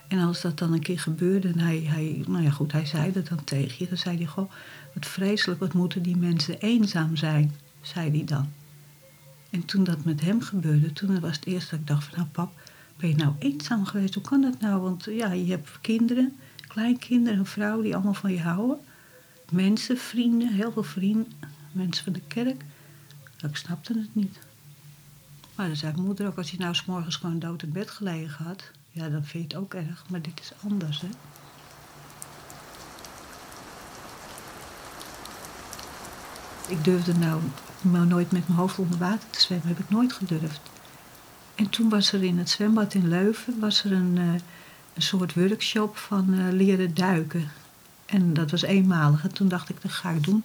En 0.08 0.20
als 0.20 0.42
dat 0.42 0.58
dan 0.58 0.74
een 0.74 0.82
keer 0.82 1.00
gebeurde 1.00 1.48
en 1.48 1.60
hij, 1.60 1.80
hij, 1.80 2.24
nou 2.28 2.44
ja 2.44 2.50
goed, 2.50 2.72
hij 2.72 2.86
zei 2.86 3.12
dat 3.12 3.28
dan 3.28 3.44
tegen 3.44 3.76
je, 3.78 3.88
dan 3.88 3.98
zei 3.98 4.18
hij 4.18 4.26
goh, 4.26 4.52
wat 4.94 5.06
vreselijk, 5.06 5.60
wat 5.60 5.74
moeten 5.74 6.02
die 6.02 6.18
mensen 6.18 6.60
eenzaam 6.60 7.16
zijn, 7.16 7.56
zei 7.82 8.10
hij 8.10 8.24
dan. 8.26 8.52
En 9.50 9.66
toen 9.66 9.84
dat 9.84 10.04
met 10.04 10.22
hem 10.22 10.42
gebeurde, 10.42 10.94
toen 10.94 11.20
was 11.20 11.36
het 11.36 11.46
eerst 11.46 11.70
dat 11.70 11.80
ik 11.80 11.88
dacht 11.88 12.04
van 12.04 12.18
nou 12.18 12.28
pap, 12.30 12.52
ben 12.98 13.10
je 13.10 13.16
nou 13.16 13.34
eenzaam 13.40 13.86
geweest? 13.86 14.14
Hoe 14.14 14.24
kan 14.24 14.42
dat 14.42 14.60
nou? 14.60 14.82
Want 14.82 15.04
ja, 15.04 15.32
je 15.32 15.52
hebt 15.52 15.70
kinderen, 15.82 16.36
kleinkinderen, 16.68 17.40
een 17.40 17.46
vrouw 17.46 17.82
die 17.82 17.94
allemaal 17.94 18.14
van 18.14 18.32
je 18.32 18.42
houden. 18.42 18.78
Mensen, 19.52 19.98
vrienden, 19.98 20.54
heel 20.54 20.72
veel 20.72 20.84
vrienden, 20.84 21.32
mensen 21.72 22.04
van 22.04 22.14
de 22.14 22.22
kerk. 22.28 22.64
Ik 23.42 23.56
snapte 23.56 23.94
het 23.94 24.16
niet. 24.16 24.38
Maar 25.56 25.68
dan 25.68 25.76
zei 25.76 25.92
mijn 25.92 26.06
moeder 26.06 26.28
ook, 26.28 26.38
als 26.38 26.52
je 26.52 26.58
nou 26.58 26.76
s 26.76 26.86
morgens 26.86 27.16
gewoon 27.16 27.40
dood 27.40 27.64
in 27.64 27.72
bed 27.72 27.90
gelegen 27.90 28.46
had, 28.46 28.72
ja, 28.90 29.10
dan 29.10 29.24
vind 29.24 29.52
je 29.52 29.58
het 29.58 29.64
ook 29.66 29.74
erg. 29.74 30.04
Maar 30.10 30.22
dit 30.22 30.40
is 30.40 30.52
anders, 30.64 31.02
hè. 31.02 31.08
Ik 36.68 36.84
durfde 36.84 37.14
nou, 37.14 37.42
nou 37.82 38.06
nooit 38.06 38.32
met 38.32 38.48
mijn 38.48 38.60
hoofd 38.60 38.80
onder 38.80 38.98
water 39.00 39.30
te 39.30 39.42
zwemmen. 39.42 39.68
Heb 39.68 39.80
ik 39.80 39.90
nooit 39.90 40.14
gedurfd. 40.14 40.62
En 41.56 41.70
toen 41.70 41.90
was 41.90 42.12
er 42.12 42.24
in 42.24 42.38
het 42.38 42.50
zwembad 42.50 42.94
in 42.94 43.08
Leuven 43.08 43.60
was 43.60 43.84
er 43.84 43.92
een, 43.92 44.16
uh, 44.18 44.34
een 44.94 45.02
soort 45.02 45.34
workshop 45.34 45.98
van 45.98 46.34
uh, 46.34 46.52
leren 46.52 46.94
duiken. 46.94 47.52
En 48.06 48.34
dat 48.34 48.52
was 48.52 48.62
eenmalig. 48.62 49.24
En 49.24 49.34
toen 49.34 49.48
dacht 49.48 49.70
ik, 49.70 49.82
dat 49.82 49.92
ga 49.92 50.10
ik 50.10 50.24
doen. 50.24 50.44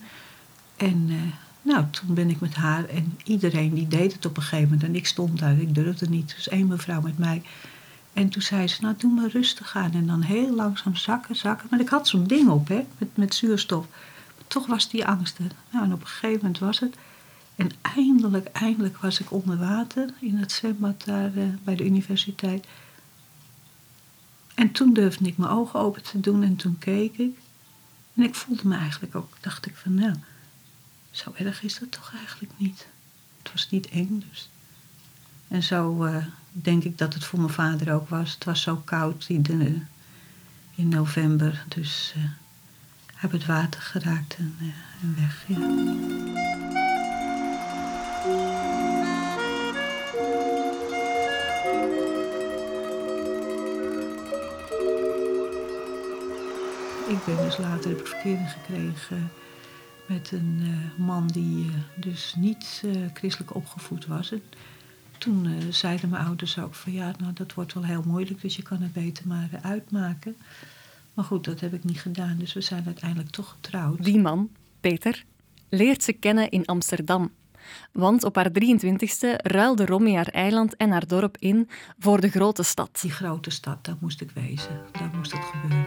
En 0.76 1.08
uh, 1.08 1.22
nou, 1.68 1.84
toen 1.90 2.14
ben 2.14 2.30
ik 2.30 2.40
met 2.40 2.54
haar 2.54 2.84
en 2.84 3.18
iedereen 3.24 3.74
die 3.74 3.88
deed 3.88 4.12
het 4.12 4.26
op 4.26 4.36
een 4.36 4.42
gegeven 4.42 4.64
moment. 4.64 4.82
En 4.82 4.94
ik 4.94 5.06
stond 5.06 5.38
daar, 5.38 5.58
ik 5.58 5.74
durfde 5.74 6.08
niet. 6.08 6.34
Dus 6.36 6.48
één 6.48 6.66
mevrouw 6.66 7.00
met 7.00 7.18
mij. 7.18 7.42
En 8.12 8.28
toen 8.28 8.42
zei 8.42 8.68
ze, 8.68 8.82
nou 8.82 8.94
doe 8.98 9.12
maar 9.12 9.30
rustig 9.30 9.76
aan. 9.76 9.92
En 9.92 10.06
dan 10.06 10.22
heel 10.22 10.54
langzaam 10.54 10.96
zakken, 10.96 11.36
zakken. 11.36 11.66
Maar 11.70 11.80
ik 11.80 11.88
had 11.88 12.08
zo'n 12.08 12.26
ding 12.26 12.48
op, 12.48 12.68
hè, 12.68 12.84
met, 12.98 13.16
met 13.16 13.34
zuurstof. 13.34 13.86
Toch 14.46 14.66
was 14.66 14.90
die 14.90 15.06
angst 15.06 15.38
er. 15.38 15.50
Nou, 15.70 15.84
en 15.84 15.92
op 15.92 16.00
een 16.00 16.06
gegeven 16.06 16.38
moment 16.40 16.58
was 16.58 16.78
het. 16.78 16.96
En 17.56 17.70
eindelijk, 17.82 18.46
eindelijk 18.46 18.96
was 18.96 19.20
ik 19.20 19.32
onder 19.32 19.58
water 19.58 20.10
in 20.20 20.36
het 20.36 20.52
zwembad 20.52 21.04
daar 21.04 21.36
uh, 21.36 21.44
bij 21.64 21.76
de 21.76 21.84
universiteit. 21.84 22.66
En 24.54 24.72
toen 24.72 24.92
durfde 24.92 25.26
ik 25.26 25.36
mijn 25.36 25.50
ogen 25.50 25.80
open 25.80 26.02
te 26.02 26.20
doen 26.20 26.42
en 26.42 26.56
toen 26.56 26.78
keek 26.78 27.18
ik. 27.18 27.38
En 28.14 28.22
ik 28.22 28.34
voelde 28.34 28.68
me 28.68 28.76
eigenlijk 28.76 29.14
ook, 29.14 29.32
dacht 29.40 29.66
ik 29.66 29.76
van 29.76 29.94
nou, 29.94 30.14
zo 31.10 31.32
erg 31.36 31.62
is 31.62 31.78
dat 31.78 31.90
toch 31.90 32.12
eigenlijk 32.14 32.52
niet. 32.56 32.86
Het 33.42 33.52
was 33.52 33.70
niet 33.70 33.88
eng 33.88 34.24
dus. 34.28 34.48
En 35.48 35.62
zo 35.62 36.04
uh, 36.06 36.24
denk 36.50 36.84
ik 36.84 36.98
dat 36.98 37.14
het 37.14 37.24
voor 37.24 37.38
mijn 37.38 37.52
vader 37.52 37.92
ook 37.94 38.08
was. 38.08 38.34
Het 38.34 38.44
was 38.44 38.62
zo 38.62 38.76
koud 38.76 39.24
in, 39.28 39.88
in 40.74 40.88
november, 40.88 41.64
dus 41.68 42.14
uh, 42.16 42.24
heb 43.14 43.32
het 43.32 43.46
water 43.46 43.80
geraakt 43.80 44.36
en, 44.36 44.56
en 45.02 45.16
weg. 45.16 45.46
Ik 57.08 57.24
ben 57.24 57.36
dus 57.36 57.56
later 57.56 57.90
heb 57.90 58.00
ik 58.00 58.06
verkering 58.06 58.50
gekregen 58.50 59.30
met 60.08 60.32
een 60.32 60.58
uh, 60.62 61.06
man 61.06 61.26
die 61.26 61.64
uh, 61.64 61.72
dus 61.96 62.34
niet 62.36 62.82
uh, 62.84 63.06
christelijk 63.14 63.54
opgevoed 63.54 64.06
was. 64.06 64.32
En 64.32 64.42
toen 65.18 65.48
zeiden 65.70 66.08
mijn 66.08 66.24
ouders 66.24 66.58
ook 66.58 66.74
van 66.74 66.92
ja, 66.92 67.14
nou 67.18 67.32
dat 67.32 67.54
wordt 67.54 67.74
wel 67.74 67.84
heel 67.84 68.02
moeilijk, 68.06 68.40
dus 68.40 68.56
je 68.56 68.62
kan 68.62 68.82
het 68.82 68.92
beter 68.92 69.26
maar 69.26 69.48
uitmaken. 69.62 70.36
Maar 71.14 71.24
goed, 71.24 71.44
dat 71.44 71.60
heb 71.60 71.74
ik 71.74 71.84
niet 71.84 72.00
gedaan, 72.00 72.36
dus 72.38 72.52
we 72.52 72.60
zijn 72.60 72.82
uiteindelijk 72.86 73.30
toch 73.30 73.48
getrouwd. 73.48 74.04
Die 74.04 74.20
man, 74.20 74.50
Peter, 74.80 75.24
leert 75.68 76.02
ze 76.02 76.12
kennen 76.12 76.50
in 76.50 76.64
Amsterdam. 76.64 77.30
Want 77.92 78.24
op 78.24 78.34
haar 78.34 78.50
23e 78.50 79.36
ruilde 79.36 79.86
Romy 79.86 80.14
haar 80.14 80.28
eiland 80.28 80.76
en 80.76 80.90
haar 80.90 81.06
dorp 81.06 81.36
in 81.38 81.68
voor 81.98 82.20
de 82.20 82.28
grote 82.28 82.62
stad. 82.62 82.98
Die 83.00 83.10
grote 83.10 83.50
stad, 83.50 83.84
daar 83.84 83.96
moest 84.00 84.20
ik 84.20 84.30
wezen. 84.30 84.80
Daar 84.92 85.10
moest 85.16 85.32
het 85.32 85.44
gebeuren. 85.44 85.77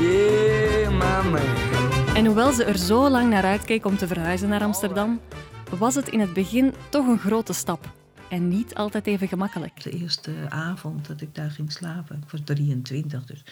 Yeah, 0.00 0.98
mama. 0.98 1.40
En 2.14 2.26
hoewel 2.26 2.52
ze 2.52 2.64
er 2.64 2.78
zo 2.78 3.08
lang 3.08 3.30
naar 3.30 3.44
uitkeek 3.44 3.86
om 3.86 3.96
te 3.96 4.06
verhuizen 4.06 4.48
naar 4.48 4.62
Amsterdam, 4.62 5.20
was 5.78 5.94
het 5.94 6.08
in 6.08 6.20
het 6.20 6.32
begin 6.32 6.74
toch 6.88 7.06
een 7.06 7.18
grote 7.18 7.52
stap. 7.52 7.92
En 8.28 8.48
niet 8.48 8.74
altijd 8.74 9.06
even 9.06 9.28
gemakkelijk. 9.28 9.82
De 9.82 9.90
eerste 9.90 10.32
avond 10.48 11.06
dat 11.06 11.20
ik 11.20 11.34
daar 11.34 11.50
ging 11.50 11.72
slapen, 11.72 12.16
ik 12.16 12.30
was 12.30 12.40
23, 12.44 13.24
dus 13.24 13.44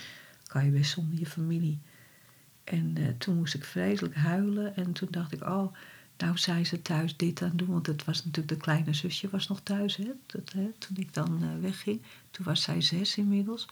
kan 0.46 0.64
je 0.64 0.70
best 0.70 0.90
zonder 0.90 1.18
je 1.18 1.26
familie. 1.26 1.80
En 2.64 2.94
uh, 2.98 3.08
toen 3.18 3.36
moest 3.36 3.54
ik 3.54 3.64
vreselijk 3.64 4.14
huilen. 4.14 4.76
En 4.76 4.92
toen 4.92 5.08
dacht 5.10 5.32
ik, 5.32 5.42
oh, 5.42 5.74
nou 6.18 6.38
zei 6.38 6.64
ze 6.64 6.82
thuis 6.82 7.16
dit 7.16 7.42
aan 7.42 7.52
doen. 7.54 7.68
Want 7.68 7.86
het 7.86 8.04
was 8.04 8.24
natuurlijk, 8.24 8.48
de 8.48 8.60
kleine 8.64 8.94
zusje 8.94 9.28
was 9.30 9.48
nog 9.48 9.60
thuis, 9.60 9.96
hè, 9.96 10.10
dat, 10.26 10.52
hè, 10.52 10.70
toen 10.78 10.96
ik 10.96 11.14
dan 11.14 11.38
uh, 11.42 11.48
wegging. 11.60 12.02
Toen 12.30 12.44
was 12.44 12.62
zij 12.62 12.80
zes 12.80 13.16
inmiddels. 13.16 13.68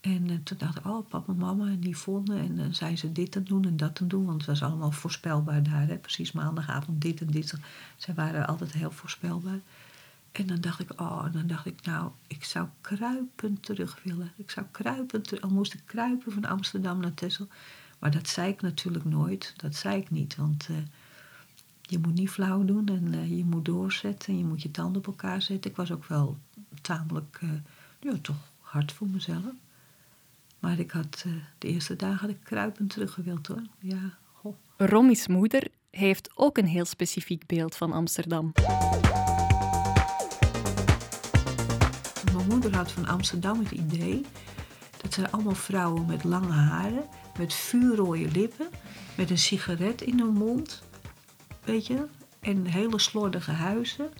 En 0.00 0.30
uh, 0.30 0.36
toen 0.42 0.58
dacht 0.58 0.78
ik, 0.78 0.86
oh, 0.86 1.08
papa 1.08 1.32
mama, 1.32 1.66
en 1.66 1.80
die 1.80 1.96
vonden. 1.96 2.38
En 2.38 2.56
dan 2.56 2.74
zei 2.74 2.96
ze 2.96 3.12
dit 3.12 3.32
te 3.32 3.42
doen 3.42 3.64
en 3.64 3.76
dat 3.76 3.94
te 3.94 4.06
doen. 4.06 4.24
Want 4.24 4.38
het 4.38 4.46
was 4.46 4.62
allemaal 4.62 4.90
voorspelbaar 4.90 5.62
daar. 5.62 5.86
Hè? 5.86 5.96
Precies 5.96 6.32
maandagavond 6.32 7.00
dit 7.00 7.20
en 7.20 7.26
dit. 7.26 7.54
Ze 7.96 8.14
waren 8.14 8.46
altijd 8.46 8.72
heel 8.72 8.90
voorspelbaar. 8.90 9.60
En 10.32 10.46
dan 10.46 10.60
dacht 10.60 10.80
ik, 10.80 11.00
oh, 11.00 11.22
en 11.24 11.32
dan 11.32 11.46
dacht 11.46 11.66
ik, 11.66 11.84
nou, 11.84 12.10
ik 12.26 12.44
zou 12.44 12.68
kruipend 12.80 13.62
terug 13.62 14.00
willen. 14.02 14.32
Ik 14.36 14.50
zou 14.50 14.66
kruipend 14.70 15.24
terug, 15.24 15.42
al 15.42 15.50
moest 15.50 15.74
ik 15.74 15.82
kruipen 15.84 16.32
van 16.32 16.44
Amsterdam 16.44 17.00
naar 17.00 17.14
Texel. 17.14 17.48
Maar 17.98 18.10
dat 18.10 18.28
zei 18.28 18.52
ik 18.52 18.60
natuurlijk 18.60 19.04
nooit. 19.04 19.54
Dat 19.56 19.74
zei 19.74 20.00
ik 20.00 20.10
niet, 20.10 20.36
want 20.36 20.68
uh, 20.70 20.76
je 21.82 21.98
moet 21.98 22.14
niet 22.14 22.30
flauw 22.30 22.64
doen 22.64 22.88
en 22.88 23.36
je 23.36 23.44
moet 23.44 23.64
doorzetten. 23.64 24.32
En 24.32 24.38
je 24.38 24.44
moet 24.44 24.62
je 24.62 24.70
tanden 24.70 24.96
op 24.96 25.06
elkaar 25.06 25.42
zetten. 25.42 25.70
Ik 25.70 25.76
was 25.76 25.92
ook 25.92 26.04
wel 26.04 26.38
tamelijk, 26.80 27.40
ja, 28.00 28.14
toch 28.22 28.36
hard 28.60 28.92
voor 28.92 29.08
mezelf. 29.08 29.44
Maar 30.60 30.78
ik 30.78 30.90
had 30.90 31.24
uh, 31.26 31.32
de 31.58 31.68
eerste 31.68 31.96
dagen 31.96 32.18
had 32.18 32.30
ik 32.30 32.44
kruipend 32.44 32.90
teruggewild 32.90 33.46
hoor. 33.46 33.62
Ja, 33.78 34.18
goh. 34.32 35.26
Moeder 35.28 35.68
heeft 35.90 36.30
ook 36.34 36.58
een 36.58 36.66
heel 36.66 36.84
specifiek 36.84 37.46
beeld 37.46 37.76
van 37.76 37.92
Amsterdam. 37.92 38.52
Mijn 42.32 42.46
moeder 42.48 42.76
had 42.76 42.92
van 42.92 43.06
Amsterdam 43.06 43.58
het 43.58 43.70
idee 43.70 44.24
dat 45.02 45.14
zijn 45.14 45.30
allemaal 45.30 45.54
vrouwen 45.54 46.06
met 46.06 46.24
lange 46.24 46.52
haren, 46.52 47.04
met 47.38 47.54
vuurrode 47.54 48.30
lippen, 48.30 48.68
met 49.16 49.30
een 49.30 49.38
sigaret 49.38 50.02
in 50.02 50.18
hun 50.18 50.32
mond, 50.32 50.82
weet 51.64 51.86
je, 51.86 52.06
en 52.40 52.66
hele 52.66 52.98
slordige 52.98 53.50
huizen 53.50 54.10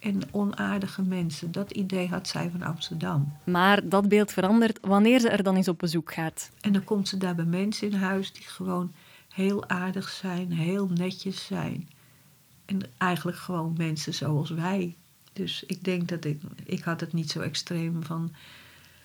en 0.00 0.20
onaardige 0.30 1.02
mensen. 1.02 1.52
Dat 1.52 1.70
idee 1.70 2.08
had 2.08 2.28
zij 2.28 2.50
van 2.50 2.62
Amsterdam. 2.62 3.32
Maar 3.44 3.88
dat 3.88 4.08
beeld 4.08 4.32
verandert 4.32 4.78
wanneer 4.80 5.20
ze 5.20 5.28
er 5.28 5.42
dan 5.42 5.56
eens 5.56 5.68
op 5.68 5.78
bezoek 5.78 6.12
gaat. 6.12 6.50
En 6.60 6.72
dan 6.72 6.84
komt 6.84 7.08
ze 7.08 7.16
daar 7.16 7.34
bij 7.34 7.44
mensen 7.44 7.90
in 7.90 7.98
huis 7.98 8.32
die 8.32 8.44
gewoon 8.46 8.92
heel 9.28 9.68
aardig 9.68 10.08
zijn, 10.08 10.52
heel 10.52 10.88
netjes 10.88 11.44
zijn. 11.44 11.88
En 12.64 12.80
eigenlijk 12.98 13.38
gewoon 13.38 13.74
mensen 13.76 14.14
zoals 14.14 14.50
wij. 14.50 14.94
Dus 15.32 15.64
ik 15.66 15.84
denk 15.84 16.08
dat 16.08 16.24
ik, 16.24 16.40
ik 16.64 16.82
had 16.82 17.00
het 17.00 17.12
niet 17.12 17.30
zo 17.30 17.40
extreem 17.40 18.02
van 18.02 18.32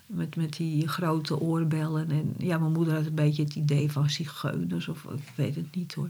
met, 0.05 0.35
met 0.35 0.53
die 0.53 0.87
grote 0.87 1.39
oorbellen. 1.39 2.11
En 2.11 2.33
ja, 2.37 2.57
mijn 2.57 2.71
moeder 2.71 2.93
had 2.93 3.05
een 3.05 3.13
beetje 3.15 3.43
het 3.43 3.55
idee 3.55 3.91
van 3.91 4.09
zigeuners 4.09 4.87
of 4.87 5.03
ik 5.03 5.31
weet 5.35 5.55
het 5.55 5.75
niet 5.75 5.93
hoor. 5.93 6.09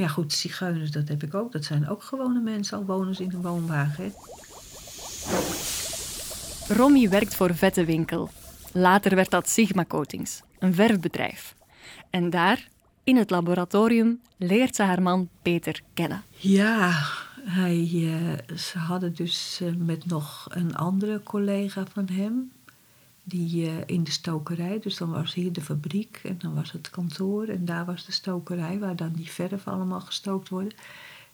Maar 0.00 0.08
ja, 0.08 0.14
goed, 0.14 0.32
zigeuners, 0.32 0.90
dat 0.90 1.08
heb 1.08 1.22
ik 1.22 1.34
ook. 1.34 1.52
Dat 1.52 1.64
zijn 1.64 1.88
ook 1.88 2.02
gewone 2.02 2.40
mensen, 2.40 2.78
al 2.78 2.84
wonen 2.84 3.14
ze 3.14 3.22
in 3.22 3.32
een 3.32 3.42
woonwagen. 3.42 4.04
Hè. 4.04 4.10
Romy 6.74 7.08
werkt 7.08 7.34
voor 7.34 7.54
Vettewinkel. 7.54 8.30
Later 8.72 9.14
werd 9.14 9.30
dat 9.30 9.48
Sigma 9.48 9.84
Coatings, 9.84 10.42
een 10.58 10.74
verfbedrijf. 10.74 11.54
En 12.10 12.30
daar, 12.30 12.68
in 13.04 13.16
het 13.16 13.30
laboratorium, 13.30 14.20
leert 14.36 14.76
ze 14.76 14.82
haar 14.82 15.02
man 15.02 15.28
Peter 15.42 15.80
kennen. 15.94 16.22
Ja, 16.30 16.92
hij, 17.44 17.90
uh, 17.92 18.38
ze 18.56 18.78
hadden 18.78 19.14
dus 19.14 19.60
uh, 19.62 19.74
met 19.76 20.06
nog 20.06 20.46
een 20.50 20.76
andere 20.76 21.22
collega 21.22 21.84
van 21.92 22.08
hem, 22.12 22.52
die 23.22 23.66
uh, 23.66 23.72
in 23.86 24.04
de 24.04 24.10
stokerij, 24.10 24.78
dus 24.80 24.96
dan 24.96 25.10
was 25.10 25.34
hier 25.34 25.52
de 25.52 25.60
fabriek 25.60 26.20
en 26.24 26.38
dan 26.38 26.54
was 26.54 26.72
het 26.72 26.90
kantoor 26.90 27.44
en 27.44 27.64
daar 27.64 27.84
was 27.84 28.04
de 28.04 28.12
stokerij 28.12 28.78
waar 28.78 28.96
dan 28.96 29.12
die 29.12 29.30
verf 29.30 29.68
allemaal 29.68 30.00
gestookt 30.00 30.48
worden. 30.48 30.72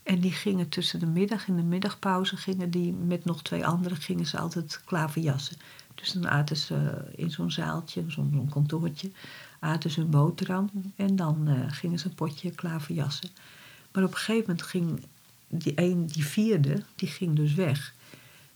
En 0.02 0.20
die 0.20 0.32
gingen 0.32 0.68
tussen 0.68 1.00
de 1.00 1.06
middag, 1.06 1.48
in 1.48 1.56
de 1.56 1.62
middagpauze, 1.62 2.36
gingen 2.36 2.70
die 2.70 2.92
met 2.92 3.24
nog 3.24 3.42
twee 3.42 3.66
anderen, 3.66 3.96
gingen 3.96 4.26
ze 4.26 4.38
altijd 4.38 4.82
klaverjassen. 4.84 5.56
Dus 5.94 6.12
dan 6.12 6.28
aten 6.28 6.56
ze 6.56 7.04
in 7.14 7.30
zo'n 7.30 7.50
zaaltje, 7.50 8.04
zo'n 8.06 8.30
zo 8.34 8.46
kantoortje, 8.50 9.10
aten 9.58 9.90
ze 9.90 10.00
hun 10.00 10.10
boterham 10.10 10.70
en 10.96 11.16
dan 11.16 11.48
uh, 11.48 11.54
gingen 11.68 11.98
ze 11.98 12.06
een 12.06 12.14
potje 12.14 12.50
klaverjassen. 12.50 13.30
Maar 13.92 14.04
op 14.04 14.10
een 14.10 14.16
gegeven 14.16 14.44
moment 14.46 14.62
ging 14.62 15.00
die, 15.48 15.72
een, 15.74 16.06
die 16.06 16.26
vierde, 16.26 16.82
die 16.94 17.08
ging 17.08 17.36
dus 17.36 17.54
weg. 17.54 17.94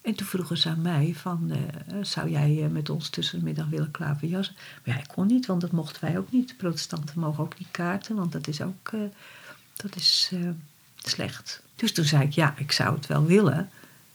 En 0.02 0.14
toen 0.14 0.26
vroegen 0.26 0.58
ze 0.58 0.68
aan 0.68 0.82
mij 0.82 1.14
van, 1.16 1.50
eh, 1.50 1.94
zou 2.02 2.30
jij 2.30 2.64
eh, 2.64 2.70
met 2.70 2.90
ons 2.90 3.08
tussen 3.08 3.38
de 3.38 3.44
middag 3.44 3.66
willen 3.68 3.90
klaverjassen? 3.90 4.54
Maar 4.84 4.94
ja, 4.94 5.00
ik 5.00 5.08
kon 5.08 5.26
niet, 5.26 5.46
want 5.46 5.60
dat 5.60 5.70
mochten 5.70 6.04
wij 6.04 6.18
ook 6.18 6.32
niet. 6.32 6.56
Protestanten 6.56 7.20
mogen 7.20 7.44
ook 7.44 7.58
niet 7.58 7.68
kaarten, 7.70 8.16
want 8.16 8.32
dat 8.32 8.48
is 8.48 8.60
ook 8.60 8.90
uh, 8.94 9.00
dat 9.76 9.96
is, 9.96 10.32
slecht. 10.96 11.62
Dus 11.76 11.92
toen 11.92 12.04
zei 12.04 12.24
ik, 12.24 12.32
ja, 12.32 12.54
ik 12.56 12.72
zou 12.72 12.94
het 12.94 13.06
wel 13.06 13.24
willen. 13.24 13.70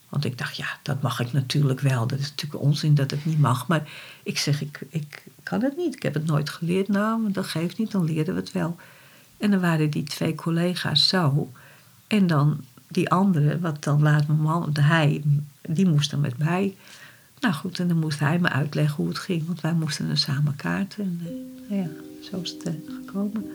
Want 0.09 0.25
ik 0.25 0.37
dacht, 0.37 0.57
ja, 0.57 0.77
dat 0.81 1.01
mag 1.01 1.19
ik 1.19 1.33
natuurlijk 1.33 1.79
wel. 1.79 2.07
Dat 2.07 2.19
is 2.19 2.29
natuurlijk 2.29 2.63
onzin 2.63 2.95
dat 2.95 3.11
het 3.11 3.25
niet 3.25 3.39
mag. 3.39 3.67
Maar 3.67 3.89
ik 4.23 4.37
zeg, 4.37 4.61
ik, 4.61 4.79
ik 4.89 5.23
kan 5.43 5.61
het 5.61 5.77
niet. 5.77 5.95
Ik 5.95 6.03
heb 6.03 6.13
het 6.13 6.25
nooit 6.25 6.49
geleerd. 6.49 6.87
Nou, 6.87 7.31
dat 7.31 7.47
geeft 7.47 7.77
niet, 7.77 7.91
dan 7.91 8.03
leren 8.03 8.33
we 8.33 8.39
het 8.39 8.51
wel. 8.51 8.75
En 9.37 9.51
dan 9.51 9.59
waren 9.59 9.89
die 9.89 10.03
twee 10.03 10.35
collega's 10.35 11.07
zo. 11.07 11.51
En 12.07 12.27
dan 12.27 12.63
die 12.87 13.09
andere, 13.09 13.59
wat 13.59 13.83
dan 13.83 14.01
laat 14.01 14.27
mijn 14.27 14.39
man, 14.39 14.69
hij, 14.79 15.23
die 15.67 15.87
moest 15.87 16.11
dan 16.11 16.19
met 16.19 16.37
mij. 16.37 16.75
Nou 17.39 17.53
goed, 17.53 17.79
en 17.79 17.87
dan 17.87 17.99
moest 17.99 18.19
hij 18.19 18.39
me 18.39 18.49
uitleggen 18.49 18.95
hoe 18.95 19.07
het 19.07 19.19
ging. 19.19 19.45
Want 19.45 19.61
wij 19.61 19.73
moesten 19.73 20.07
dan 20.07 20.17
samen 20.17 20.55
kaarten. 20.55 21.03
En 21.03 21.21
uh, 21.71 21.77
ja, 21.77 21.87
zo 22.29 22.41
is 22.41 22.51
het 22.51 22.67
uh, 22.67 22.73
gekomen. 23.05 23.45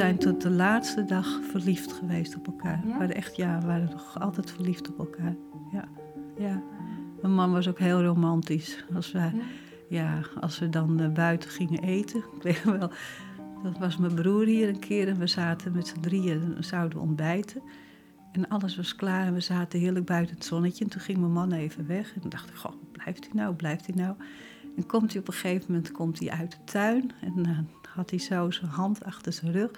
Zijn 0.00 0.18
tot 0.18 0.40
de 0.40 0.50
laatste 0.50 1.04
dag 1.04 1.40
verliefd 1.50 1.92
geweest 1.92 2.36
op 2.36 2.46
elkaar. 2.46 2.80
Ja? 2.84 2.92
We 2.92 2.98
waren 2.98 3.14
echt, 3.14 3.36
ja, 3.36 3.60
we 3.60 3.66
waren 3.66 3.88
nog 3.90 4.20
altijd 4.20 4.50
verliefd 4.50 4.88
op 4.88 4.98
elkaar. 4.98 5.36
Ja, 5.72 5.88
ja. 6.38 6.62
Mijn 7.22 7.34
man 7.34 7.52
was 7.52 7.68
ook 7.68 7.78
heel 7.78 8.02
romantisch. 8.02 8.84
Als 8.94 9.12
we, 9.12 9.30
ja? 9.88 10.20
als 10.40 10.58
we 10.58 10.68
dan 10.68 11.00
uh, 11.00 11.08
buiten 11.08 11.50
gingen 11.50 11.82
eten. 11.82 12.18
Ik 12.36 12.42
weet 12.42 12.64
wel, 12.64 12.90
dat 13.62 13.78
was 13.78 13.96
mijn 13.96 14.14
broer 14.14 14.46
hier 14.46 14.68
een 14.68 14.78
keer 14.78 15.08
en 15.08 15.18
we 15.18 15.26
zaten 15.26 15.72
met 15.72 15.86
z'n 15.86 16.00
drieën, 16.00 16.56
zouden 16.60 16.98
we 16.98 17.04
ontbijten. 17.04 17.62
En 18.32 18.48
alles 18.48 18.76
was 18.76 18.94
klaar 18.94 19.26
en 19.26 19.34
we 19.34 19.40
zaten 19.40 19.78
heerlijk 19.78 20.06
buiten 20.06 20.34
het 20.34 20.44
zonnetje. 20.44 20.84
En 20.84 20.90
toen 20.90 21.00
ging 21.00 21.18
mijn 21.18 21.32
man 21.32 21.52
even 21.52 21.86
weg. 21.86 22.14
En 22.22 22.28
dacht 22.28 22.48
ik, 22.48 22.54
goh, 22.54 22.72
blijft 22.92 23.24
hij 23.24 23.34
nou, 23.34 23.54
blijft 23.54 23.86
hij 23.86 23.94
nou? 23.94 24.16
En 24.76 24.86
komt 24.86 25.12
hij 25.12 25.20
op 25.20 25.28
een 25.28 25.34
gegeven 25.34 25.64
moment 25.68 25.92
komt 25.92 26.18
hij 26.18 26.30
uit 26.30 26.50
de 26.50 26.64
tuin. 26.64 27.10
En 27.20 27.48
uh, 27.48 27.58
had 27.94 28.10
hij 28.10 28.18
zo 28.18 28.50
zijn 28.50 28.70
hand 28.70 29.04
achter 29.04 29.32
zijn 29.32 29.52
rug. 29.52 29.70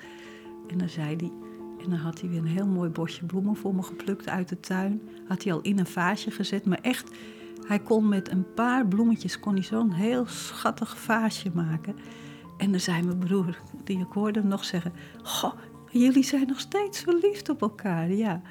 En 0.69 0.79
dan 0.79 0.89
zei 0.89 1.17
hij, 1.17 1.33
en 1.83 1.91
dan 1.91 1.99
had 1.99 2.21
hij 2.21 2.31
weer 2.31 2.39
een 2.39 2.47
heel 2.47 2.67
mooi 2.67 2.91
bosje 2.91 3.25
bloemen 3.25 3.57
voor 3.57 3.75
me 3.75 3.83
geplukt 3.83 4.29
uit 4.29 4.49
de 4.49 4.61
tuin. 4.61 5.01
Had 5.29 5.45
hij 5.45 5.53
al 5.53 5.61
in 5.61 5.79
een 5.79 5.87
vaasje 5.87 6.31
gezet, 6.31 6.65
maar 6.65 6.81
echt, 6.81 7.11
hij 7.67 7.79
kon 7.79 8.09
met 8.09 8.31
een 8.31 8.55
paar 8.55 8.87
bloemetjes 8.87 9.41
kon 9.41 9.55
hij 9.55 9.63
zo'n 9.63 9.93
heel 9.93 10.27
schattig 10.27 10.99
vaasje 10.99 11.51
maken. 11.55 11.97
En 12.59 12.71
dan 12.71 12.81
zei 12.81 13.03
mijn 13.03 13.19
broer, 13.19 13.59
die 13.85 13.99
ik 13.99 14.13
hoorde 14.13 14.41
hem 14.41 14.49
nog 14.49 14.65
zeggen, 14.65 14.93
goh, 15.23 15.53
jullie 15.91 16.23
zijn 16.23 16.47
nog 16.47 16.61
steeds 16.61 17.01
verliefd 17.01 17.49
op 17.49 17.63
elkaar, 17.63 18.11
ja. 18.11 18.43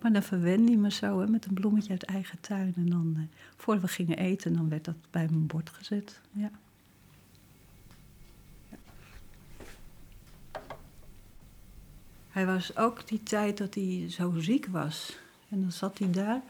Maar 0.00 0.12
dan 0.12 0.22
verwende 0.22 0.72
hij 0.72 0.80
me 0.80 0.90
zo 0.90 1.20
hè, 1.20 1.26
met 1.26 1.44
een 1.44 1.54
bloemetje 1.54 1.90
uit 1.90 2.04
eigen 2.04 2.40
tuin. 2.40 2.72
En 2.76 2.86
dan, 2.86 3.14
uh, 3.16 3.22
voor 3.56 3.80
we 3.80 3.88
gingen 3.88 4.16
eten, 4.16 4.52
dan 4.52 4.68
werd 4.68 4.84
dat 4.84 4.96
bij 5.10 5.26
mijn 5.30 5.46
bord 5.46 5.70
gezet. 5.70 6.20
Ja. 6.30 6.50
Hij 12.32 12.46
was 12.46 12.76
ook 12.76 13.08
die 13.08 13.22
tijd 13.22 13.58
dat 13.58 13.74
hij 13.74 14.06
zo 14.10 14.32
ziek 14.38 14.66
was. 14.66 15.18
En 15.48 15.60
dan 15.60 15.72
zat 15.72 15.98
hij 15.98 16.10
daar. 16.10 16.42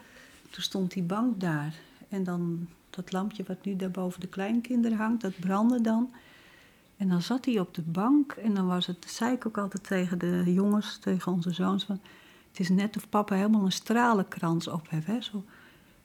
Toen 0.49 0.63
stond 0.63 0.91
die 0.91 1.03
bank 1.03 1.39
daar. 1.39 1.73
En 2.09 2.23
dan 2.23 2.67
dat 2.89 3.11
lampje 3.11 3.43
wat 3.47 3.65
nu 3.65 3.75
daar 3.75 3.91
boven 3.91 4.19
de 4.19 4.27
kleinkinderen 4.27 4.97
hangt, 4.97 5.21
dat 5.21 5.39
brandde 5.39 5.81
dan. 5.81 6.13
En 6.97 7.07
dan 7.07 7.21
zat 7.21 7.45
hij 7.45 7.59
op 7.59 7.73
de 7.73 7.81
bank 7.81 8.31
en 8.31 8.53
dan 8.53 8.67
was 8.67 8.85
het, 8.85 9.05
zei 9.07 9.33
ik 9.33 9.45
ook 9.45 9.57
altijd 9.57 9.83
tegen 9.83 10.17
de 10.17 10.53
jongens, 10.53 10.97
tegen 10.97 11.31
onze 11.31 11.51
zoons, 11.51 11.83
van, 11.83 11.99
het 12.49 12.59
is 12.59 12.69
net 12.69 12.95
of 12.95 13.09
papa 13.09 13.35
helemaal 13.35 13.65
een 13.65 13.71
stralenkrans 13.71 14.67
op 14.67 14.89
heeft. 14.89 15.07
Hè, 15.07 15.21
zo. 15.21 15.43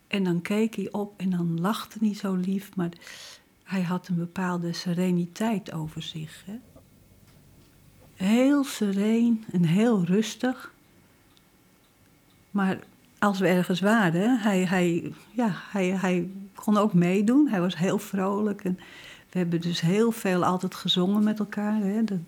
En 0.06 0.24
dan 0.24 0.42
keek 0.42 0.74
hij 0.74 0.92
op 0.92 1.14
en 1.16 1.30
dan 1.30 1.60
lachte 1.60 1.98
hij 2.00 2.14
zo 2.14 2.34
lief, 2.34 2.76
maar 2.76 2.90
hij 3.62 3.82
had 3.82 4.08
een 4.08 4.16
bepaalde 4.16 4.72
sereniteit 4.72 5.72
over 5.72 6.02
zich. 6.02 6.42
Hè 6.46 6.58
heel 8.18 8.64
sereen 8.64 9.44
en 9.52 9.64
heel 9.64 10.04
rustig. 10.04 10.72
Maar 12.50 12.78
als 13.18 13.38
we 13.38 13.46
ergens 13.46 13.80
waren, 13.80 14.38
hij, 14.38 14.64
hij, 14.64 15.12
ja, 15.30 15.50
hij, 15.52 15.86
hij 15.86 16.28
kon 16.54 16.76
ook 16.76 16.92
meedoen. 16.92 17.48
Hij 17.48 17.60
was 17.60 17.76
heel 17.76 17.98
vrolijk. 17.98 18.64
En 18.64 18.78
we 19.30 19.38
hebben 19.38 19.60
dus 19.60 19.80
heel 19.80 20.10
veel 20.10 20.44
altijd 20.44 20.74
gezongen 20.74 21.24
met 21.24 21.38
elkaar. 21.38 21.80
Hè. 21.80 22.04
De, 22.04 22.18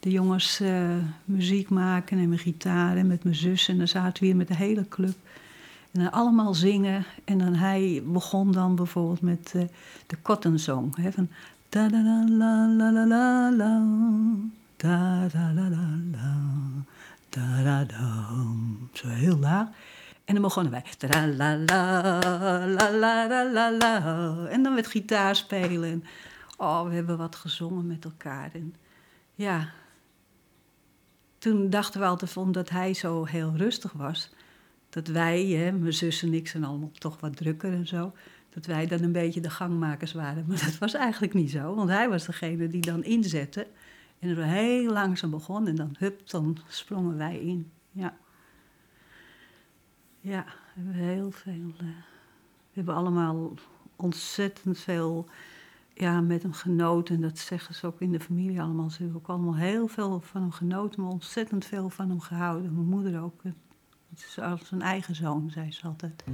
de 0.00 0.10
jongens 0.10 0.60
uh, 0.60 0.96
muziek 1.24 1.68
maken 1.68 2.18
en 2.18 2.28
mijn 2.28 2.40
gitaar 2.40 2.96
en 2.96 3.06
met 3.06 3.24
mijn 3.24 3.36
zus. 3.36 3.68
En 3.68 3.78
dan 3.78 3.88
zaten 3.88 4.20
we 4.20 4.28
hier 4.28 4.36
met 4.36 4.48
de 4.48 4.56
hele 4.56 4.88
club. 4.88 5.14
En 5.90 6.00
dan 6.00 6.12
allemaal 6.12 6.54
zingen. 6.54 7.04
En 7.24 7.38
dan 7.38 7.54
hij 7.54 8.02
begon 8.06 8.52
dan 8.52 8.74
bijvoorbeeld 8.74 9.20
met 9.20 9.52
uh, 9.56 9.62
de 10.06 10.16
Cotton 10.22 10.58
Song. 10.58 10.92
Hè, 11.00 11.12
van 11.12 11.28
Da 14.82 15.28
da 15.32 15.52
da 15.52 15.68
da 15.68 15.86
da. 16.10 16.34
Da 17.28 17.84
da. 17.84 18.28
Zo 18.92 19.08
heel 19.08 19.38
laag. 19.38 19.68
En 20.24 20.34
dan 20.34 20.42
begonnen 20.42 20.72
wij. 20.72 20.84
Da 20.98 21.26
la 21.26 21.56
la 21.56 22.18
la 23.52 23.72
la. 23.72 24.46
En 24.48 24.62
dan 24.62 24.74
werd 24.74 24.86
gitaar 24.86 25.36
spelen. 25.36 26.04
Oh, 26.56 26.88
we 26.88 26.94
hebben 26.94 27.18
wat 27.18 27.36
gezongen 27.36 27.86
met 27.86 28.04
elkaar. 28.04 28.50
En 28.54 28.74
ja. 29.34 29.68
Toen 31.38 31.70
dachten 31.70 32.00
we 32.00 32.06
altijd 32.06 32.54
dat 32.54 32.70
hij 32.70 32.94
zo 32.94 33.24
heel 33.24 33.52
rustig 33.56 33.92
was. 33.92 34.30
Dat 34.90 35.06
wij, 35.06 35.46
hè, 35.46 35.72
mijn 35.72 35.92
zus 35.92 36.22
en 36.22 36.34
ik, 36.34 36.48
zijn 36.48 36.64
allemaal 36.64 36.92
toch 36.92 37.20
wat 37.20 37.36
drukker 37.36 37.72
en 37.72 37.86
zo. 37.86 38.12
Dat 38.54 38.66
wij 38.66 38.86
dan 38.86 39.02
een 39.02 39.12
beetje 39.12 39.40
de 39.40 39.50
gangmakers 39.50 40.12
waren. 40.12 40.44
Maar 40.48 40.64
dat 40.64 40.78
was 40.78 40.94
eigenlijk 40.94 41.34
niet 41.34 41.50
zo. 41.50 41.74
Want 41.74 41.88
hij 41.88 42.08
was 42.08 42.26
degene 42.26 42.68
die 42.68 42.80
dan 42.80 43.04
inzette. 43.04 43.66
En 44.22 44.28
het 44.28 44.38
heel 44.38 44.92
langzaam 44.92 45.30
begon 45.30 45.66
en 45.66 45.74
dan 45.74 45.94
hup, 45.98 46.30
dan 46.30 46.56
sprongen 46.68 47.16
wij 47.16 47.38
in. 47.38 47.70
Ja. 47.90 48.16
Ja, 50.20 50.44
we 50.44 50.80
hebben 50.82 50.94
heel 50.94 51.30
veel. 51.30 51.52
Uh, 51.52 51.78
we 51.78 52.72
hebben 52.72 52.94
allemaal 52.94 53.52
ontzettend 53.96 54.78
veel 54.78 55.26
ja, 55.94 56.20
met 56.20 56.42
hem 56.42 56.52
genoten. 56.52 57.14
En 57.14 57.20
dat 57.20 57.38
zeggen 57.38 57.74
ze 57.74 57.86
ook 57.86 58.00
in 58.00 58.12
de 58.12 58.20
familie 58.20 58.60
allemaal. 58.60 58.90
Ze 58.90 59.02
hebben 59.02 59.20
ook 59.20 59.28
allemaal 59.28 59.56
heel 59.56 59.88
veel 59.88 60.20
van 60.20 60.40
hem 60.40 60.50
genoten, 60.50 61.02
maar 61.02 61.10
ontzettend 61.10 61.64
veel 61.64 61.90
van 61.90 62.08
hem 62.08 62.20
gehouden. 62.20 62.74
Mijn 62.74 62.86
moeder 62.86 63.22
ook. 63.22 63.42
Het 63.42 63.54
is 64.26 64.38
als 64.38 64.70
een 64.70 64.82
eigen 64.82 65.14
zoon, 65.14 65.50
zei 65.50 65.72
ze 65.72 65.86
altijd. 65.86 66.24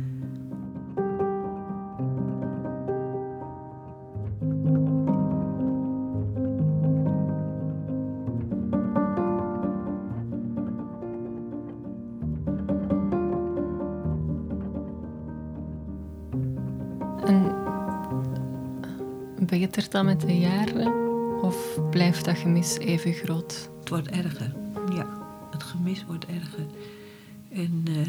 Verbetert 19.89 20.21
dat 20.21 20.29
met 20.29 20.37
de 20.37 20.39
jaren? 20.39 21.43
Of 21.43 21.79
blijft 21.91 22.25
dat 22.25 22.39
gemis 22.39 22.79
even 22.79 23.13
groot? 23.13 23.71
Het 23.81 23.89
wordt 23.89 24.09
erger, 24.09 24.53
ja. 24.95 25.07
Het 25.51 25.63
gemis 25.63 26.05
wordt 26.05 26.27
erger. 26.27 26.67
En 27.49 27.85
uh, 27.89 28.09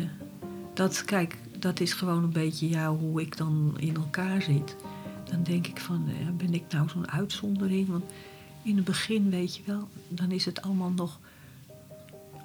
dat, 0.74 1.06
kijk, 1.06 1.38
dat 1.60 1.80
is 1.80 1.94
gewoon 1.94 2.24
een 2.24 2.32
beetje 2.32 2.70
ja, 2.70 2.96
hoe 2.96 3.22
ik 3.22 3.38
dan 3.38 3.74
in 3.78 3.96
elkaar 3.96 4.42
zit. 4.42 4.76
Dan 5.30 5.44
denk 5.44 5.68
ik 5.68 5.80
van, 5.80 6.04
uh, 6.08 6.30
ben 6.38 6.54
ik 6.54 6.64
nou 6.70 6.90
zo'n 6.90 7.12
uitzondering? 7.12 7.88
Want 7.88 8.04
in 8.62 8.76
het 8.76 8.86
begin, 8.86 9.30
weet 9.30 9.56
je 9.56 9.62
wel, 9.66 9.88
dan 10.08 10.32
is 10.32 10.46
het 10.46 10.62
allemaal 10.62 10.92
nog 10.92 11.20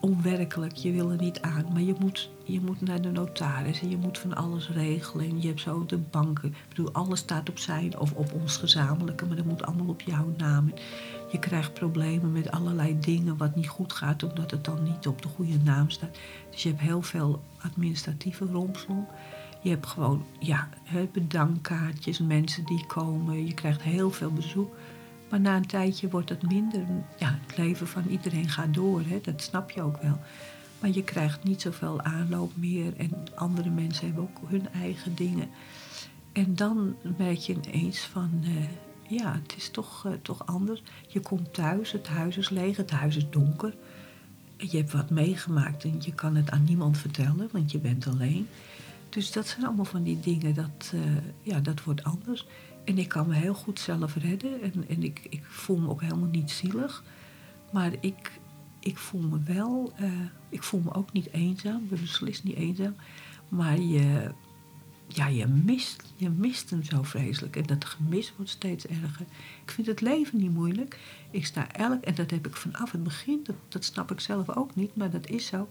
onwerkelijk. 0.01 0.73
Je 0.73 0.93
wil 0.93 1.11
er 1.11 1.21
niet 1.21 1.41
aan. 1.41 1.67
Maar 1.73 1.83
je 1.83 1.95
moet, 1.99 2.31
je 2.45 2.61
moet 2.61 2.81
naar 2.81 3.01
de 3.01 3.11
notaris 3.11 3.81
en 3.81 3.91
je 3.91 3.97
moet 3.97 4.19
van 4.19 4.35
alles 4.35 4.69
regelen. 4.69 5.41
Je 5.41 5.47
hebt 5.49 5.61
zo 5.61 5.87
de 5.87 5.99
banken. 5.99 6.49
Ik 6.49 6.69
bedoel, 6.69 6.93
alles 6.93 7.19
staat 7.19 7.49
op 7.49 7.59
zijn 7.59 7.99
of 7.99 8.13
op 8.13 8.33
ons 8.33 8.57
gezamenlijke, 8.57 9.27
maar 9.27 9.37
dat 9.37 9.45
moet 9.45 9.63
allemaal 9.63 9.89
op 9.89 10.01
jouw 10.01 10.35
naam. 10.37 10.73
Je 11.31 11.39
krijgt 11.39 11.75
problemen 11.75 12.33
met 12.33 12.51
allerlei 12.51 12.99
dingen 12.99 13.37
wat 13.37 13.55
niet 13.57 13.69
goed 13.69 13.93
gaat, 13.93 14.23
omdat 14.23 14.51
het 14.51 14.65
dan 14.65 14.83
niet 14.83 15.07
op 15.07 15.23
de 15.23 15.29
goede 15.29 15.59
naam 15.59 15.91
staat. 15.91 16.17
Dus 16.51 16.63
je 16.63 16.69
hebt 16.69 16.81
heel 16.81 17.03
veel 17.03 17.43
administratieve 17.59 18.45
rompslomp. 18.45 19.11
Je 19.63 19.71
hebt 19.71 19.87
gewoon 19.87 20.25
ja, 20.39 20.69
bedankkaartjes, 21.13 22.19
mensen 22.19 22.65
die 22.65 22.87
komen. 22.87 23.47
Je 23.47 23.55
krijgt 23.55 23.83
heel 23.83 24.11
veel 24.11 24.33
bezoek. 24.33 24.75
Maar 25.31 25.41
na 25.41 25.57
een 25.57 25.67
tijdje 25.67 26.09
wordt 26.09 26.29
het 26.29 26.43
minder. 26.43 26.87
Ja, 27.19 27.39
het 27.47 27.57
leven 27.57 27.87
van 27.87 28.07
iedereen 28.09 28.49
gaat 28.49 28.75
door, 28.75 29.03
hè? 29.07 29.21
dat 29.23 29.43
snap 29.43 29.71
je 29.71 29.83
ook 29.83 30.03
wel. 30.03 30.19
Maar 30.85 30.93
je 30.93 31.05
krijgt 31.05 31.45
niet 31.45 31.61
zoveel 31.61 32.01
aanloop 32.01 32.57
meer 32.57 32.97
en 32.97 33.11
andere 33.35 33.71
mensen 33.71 34.07
hebben 34.07 34.23
ook 34.23 34.49
hun 34.49 34.69
eigen 34.73 35.15
dingen. 35.15 35.49
En 36.33 36.55
dan 36.55 36.97
merk 37.17 37.39
je 37.39 37.57
ineens 37.63 37.99
van, 37.99 38.31
uh, 38.43 38.65
ja, 39.19 39.33
het 39.43 39.55
is 39.57 39.71
toch, 39.71 40.05
uh, 40.07 40.13
toch 40.23 40.47
anders. 40.47 40.83
Je 41.07 41.21
komt 41.21 41.55
thuis, 41.55 41.93
het 41.93 42.09
huis 42.09 42.37
is 42.37 42.49
leeg, 42.49 42.77
het 42.77 42.91
huis 42.91 43.17
is 43.17 43.31
donker. 43.31 43.75
Je 44.57 44.77
hebt 44.77 44.93
wat 44.93 45.11
meegemaakt 45.11 45.85
en 45.85 45.97
je 46.01 46.15
kan 46.15 46.35
het 46.35 46.51
aan 46.51 46.65
niemand 46.65 46.99
vertellen, 46.99 47.49
want 47.53 47.71
je 47.71 47.79
bent 47.79 48.07
alleen. 48.07 48.49
Dus 49.09 49.33
dat 49.33 49.47
zijn 49.47 49.67
allemaal 49.67 49.85
van 49.85 50.03
die 50.03 50.21
dingen, 50.21 50.55
dat, 50.55 50.93
uh, 50.95 51.01
ja, 51.43 51.61
dat 51.61 51.85
wordt 51.85 52.05
anders. 52.05 52.47
En 52.85 52.99
ik 52.99 53.09
kan 53.09 53.27
me 53.27 53.35
heel 53.35 53.55
goed 53.55 53.79
zelf 53.79 54.17
redden 54.17 54.63
en, 54.63 54.85
en 54.89 55.03
ik, 55.03 55.27
ik 55.29 55.45
voel 55.45 55.77
me 55.77 55.89
ook 55.89 56.01
helemaal 56.01 56.29
niet 56.29 56.51
zielig. 56.51 57.03
Maar 57.73 57.93
ik, 58.01 58.31
ik 58.85 58.99
voel 58.99 59.21
me 59.21 59.43
wel, 59.43 59.93
uh, 60.01 60.11
ik 60.49 60.63
voel 60.63 60.81
me 60.81 60.95
ook 60.95 61.13
niet 61.13 61.31
eenzaam, 61.31 61.83
ik 61.83 61.89
ben 61.89 62.01
beslist 62.01 62.45
niet 62.45 62.57
eenzaam. 62.57 62.95
Maar 63.49 63.81
je, 63.81 64.31
ja, 65.07 65.27
je 65.27 65.47
mist, 65.47 66.03
je 66.17 66.31
mist 66.31 66.71
hem 66.71 66.83
zo 66.83 67.03
vreselijk. 67.03 67.57
En 67.57 67.67
dat 67.67 67.85
gemis 67.85 68.33
wordt 68.37 68.51
steeds 68.51 68.87
erger. 68.87 69.27
Ik 69.65 69.71
vind 69.71 69.87
het 69.87 70.01
leven 70.01 70.39
niet 70.39 70.55
moeilijk. 70.55 70.99
Ik 71.31 71.47
sta 71.47 71.73
elk, 71.73 72.03
en 72.03 72.15
dat 72.15 72.31
heb 72.31 72.47
ik 72.47 72.57
vanaf 72.57 72.91
het 72.91 73.03
begin, 73.03 73.41
dat, 73.45 73.57
dat 73.69 73.85
snap 73.85 74.11
ik 74.11 74.21
zelf 74.21 74.57
ook 74.57 74.75
niet, 74.75 74.97
maar 74.97 75.11
dat 75.11 75.29
is 75.29 75.47
zo. 75.47 75.69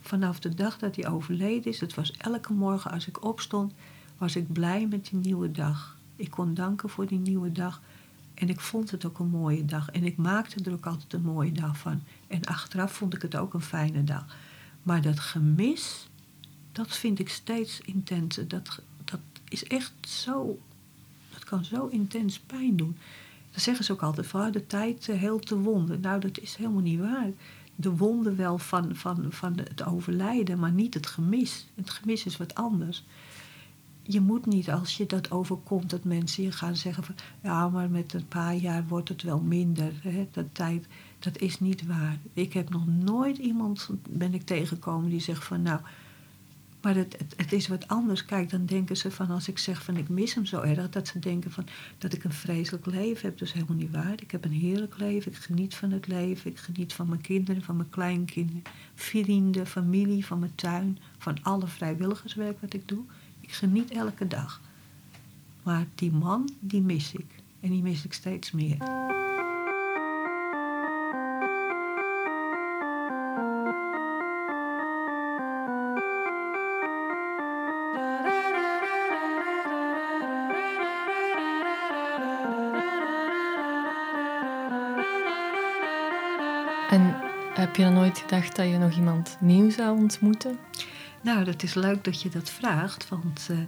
Vanaf 0.00 0.40
de 0.40 0.54
dag 0.54 0.78
dat 0.78 0.96
hij 0.96 1.08
overleden 1.08 1.72
is, 1.72 1.80
het 1.80 1.94
was 1.94 2.12
elke 2.12 2.52
morgen 2.52 2.90
als 2.90 3.06
ik 3.08 3.24
opstond, 3.24 3.72
was 4.18 4.36
ik 4.36 4.52
blij 4.52 4.86
met 4.86 5.08
die 5.10 5.18
nieuwe 5.18 5.50
dag. 5.50 5.98
Ik 6.16 6.30
kon 6.30 6.54
danken 6.54 6.88
voor 6.88 7.06
die 7.06 7.18
nieuwe 7.18 7.52
dag. 7.52 7.82
En 8.36 8.48
ik 8.48 8.60
vond 8.60 8.90
het 8.90 9.04
ook 9.04 9.18
een 9.18 9.28
mooie 9.28 9.64
dag. 9.64 9.90
En 9.90 10.04
ik 10.04 10.16
maakte 10.16 10.64
er 10.64 10.72
ook 10.72 10.86
altijd 10.86 11.12
een 11.12 11.22
mooie 11.22 11.52
dag 11.52 11.78
van. 11.78 12.02
En 12.26 12.44
achteraf 12.44 12.92
vond 12.92 13.14
ik 13.14 13.22
het 13.22 13.36
ook 13.36 13.54
een 13.54 13.60
fijne 13.60 14.04
dag. 14.04 14.36
Maar 14.82 15.02
dat 15.02 15.20
gemis, 15.20 16.08
dat 16.72 16.96
vind 16.96 17.18
ik 17.18 17.28
steeds 17.28 17.80
intenser. 17.80 18.48
Dat, 18.48 18.80
dat 19.04 19.20
is 19.48 19.64
echt 19.64 19.92
zo. 20.00 20.58
Dat 21.32 21.44
kan 21.44 21.64
zo 21.64 21.86
intens 21.86 22.38
pijn 22.38 22.76
doen. 22.76 22.96
Dan 23.50 23.60
zeggen 23.60 23.84
ze 23.84 23.92
ook 23.92 24.02
altijd 24.02 24.26
van 24.26 24.50
de 24.50 24.66
tijd 24.66 25.08
uh, 25.08 25.20
heelt 25.20 25.48
de 25.48 25.56
wonden. 25.56 26.00
Nou, 26.00 26.20
dat 26.20 26.38
is 26.38 26.54
helemaal 26.54 26.82
niet 26.82 27.00
waar. 27.00 27.30
De 27.74 27.96
wonden 27.96 28.36
wel 28.36 28.58
van, 28.58 28.96
van, 28.96 29.26
van 29.28 29.58
het 29.58 29.84
overlijden, 29.84 30.58
maar 30.58 30.72
niet 30.72 30.94
het 30.94 31.06
gemis. 31.06 31.66
Het 31.74 31.90
gemis 31.90 32.24
is 32.24 32.36
wat 32.36 32.54
anders 32.54 33.04
je 34.06 34.20
moet 34.20 34.46
niet 34.46 34.70
als 34.70 34.96
je 34.96 35.06
dat 35.06 35.30
overkomt 35.30 35.90
dat 35.90 36.04
mensen 36.04 36.42
je 36.42 36.52
gaan 36.52 36.76
zeggen 36.76 37.04
van 37.04 37.14
ja, 37.42 37.68
maar 37.68 37.90
met 37.90 38.12
een 38.12 38.28
paar 38.28 38.54
jaar 38.54 38.86
wordt 38.86 39.08
het 39.08 39.22
wel 39.22 39.40
minder. 39.40 39.92
Hè, 40.02 40.28
dat 40.30 40.46
tijd, 40.52 40.86
dat 41.18 41.38
is 41.38 41.60
niet 41.60 41.86
waar. 41.86 42.18
Ik 42.32 42.52
heb 42.52 42.70
nog 42.70 42.86
nooit 42.86 43.38
iemand 43.38 43.90
ben 44.10 44.34
ik 44.34 44.42
tegengekomen 44.42 45.10
die 45.10 45.20
zegt 45.20 45.44
van 45.44 45.62
nou, 45.62 45.80
maar 46.82 46.94
het, 46.94 47.16
het, 47.18 47.34
het, 47.36 47.52
is 47.52 47.68
wat 47.68 47.88
anders. 47.88 48.24
Kijk, 48.24 48.50
dan 48.50 48.66
denken 48.66 48.96
ze 48.96 49.10
van 49.10 49.30
als 49.30 49.48
ik 49.48 49.58
zeg 49.58 49.84
van 49.84 49.96
ik 49.96 50.08
mis 50.08 50.34
hem 50.34 50.46
zo 50.46 50.60
erg, 50.60 50.90
dat 50.90 51.08
ze 51.08 51.18
denken 51.18 51.50
van 51.50 51.66
dat 51.98 52.12
ik 52.12 52.24
een 52.24 52.32
vreselijk 52.32 52.86
leven 52.86 53.28
heb. 53.28 53.38
Dat 53.38 53.48
is 53.48 53.54
helemaal 53.54 53.76
niet 53.76 53.90
waar. 53.90 54.12
Ik 54.22 54.30
heb 54.30 54.44
een 54.44 54.52
heerlijk 54.52 54.98
leven. 54.98 55.32
Ik 55.32 55.38
geniet 55.38 55.74
van 55.74 55.90
het 55.90 56.06
leven. 56.06 56.50
Ik 56.50 56.58
geniet 56.58 56.92
van 56.92 57.08
mijn 57.08 57.20
kinderen, 57.20 57.62
van 57.62 57.76
mijn 57.76 57.88
kleinkinderen, 57.88 58.62
vrienden, 58.94 59.66
familie, 59.66 60.26
van 60.26 60.38
mijn 60.38 60.54
tuin, 60.54 60.98
van 61.18 61.42
alle 61.42 61.66
vrijwilligerswerk 61.66 62.60
wat 62.60 62.74
ik 62.74 62.88
doe. 62.88 63.04
Ik 63.46 63.52
geniet 63.52 63.90
elke 63.90 64.26
dag. 64.26 64.60
Maar 65.62 65.86
die 65.94 66.12
man, 66.12 66.50
die 66.60 66.82
mis 66.82 67.12
ik. 67.12 67.26
En 67.60 67.70
die 67.70 67.82
mis 67.82 68.04
ik 68.04 68.12
steeds 68.12 68.52
meer. 68.52 68.76
En 86.90 87.14
heb 87.54 87.76
je 87.76 87.82
dan 87.82 87.94
nooit 87.94 88.18
gedacht 88.18 88.56
dat 88.56 88.68
je 88.68 88.78
nog 88.78 88.96
iemand 88.96 89.36
nieuw 89.40 89.70
zou 89.70 89.98
ontmoeten? 89.98 90.58
Nou, 91.26 91.44
dat 91.44 91.62
is 91.62 91.74
leuk 91.74 92.04
dat 92.04 92.22
je 92.22 92.28
dat 92.28 92.50
vraagt. 92.50 93.08
Want 93.08 93.48
uh, 93.50 93.58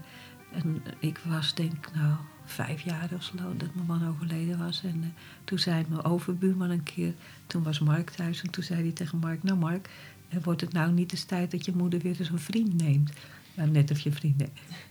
en 0.52 0.82
ik 0.98 1.18
was 1.24 1.54
denk 1.54 1.94
nou 1.94 2.14
vijf 2.44 2.80
jaar 2.80 3.08
of 3.14 3.22
zo 3.22 3.56
dat 3.56 3.74
mijn 3.74 3.86
man 3.86 4.08
overleden 4.08 4.58
was. 4.58 4.82
En 4.84 4.96
uh, 4.96 5.06
toen 5.44 5.58
zei 5.58 5.84
mijn 5.88 6.04
overbuurman 6.04 6.70
een 6.70 6.82
keer, 6.82 7.14
toen 7.46 7.62
was 7.62 7.78
Mark 7.78 8.10
thuis. 8.10 8.42
En 8.42 8.50
toen 8.50 8.64
zei 8.64 8.82
hij 8.82 8.92
tegen 8.92 9.18
Mark, 9.18 9.42
nou 9.42 9.58
Mark, 9.58 9.88
uh, 10.30 10.42
wordt 10.42 10.60
het 10.60 10.72
nou 10.72 10.92
niet 10.92 11.12
eens 11.12 11.24
tijd 11.24 11.50
dat 11.50 11.64
je 11.64 11.72
moeder 11.74 12.00
weer 12.00 12.16
eens 12.18 12.28
een 12.28 12.38
vriend 12.38 12.74
neemt? 12.74 13.12
Nou, 13.54 13.70
net 13.70 13.90
of 13.90 14.00
je 14.00 14.12
vrienden. 14.12 14.48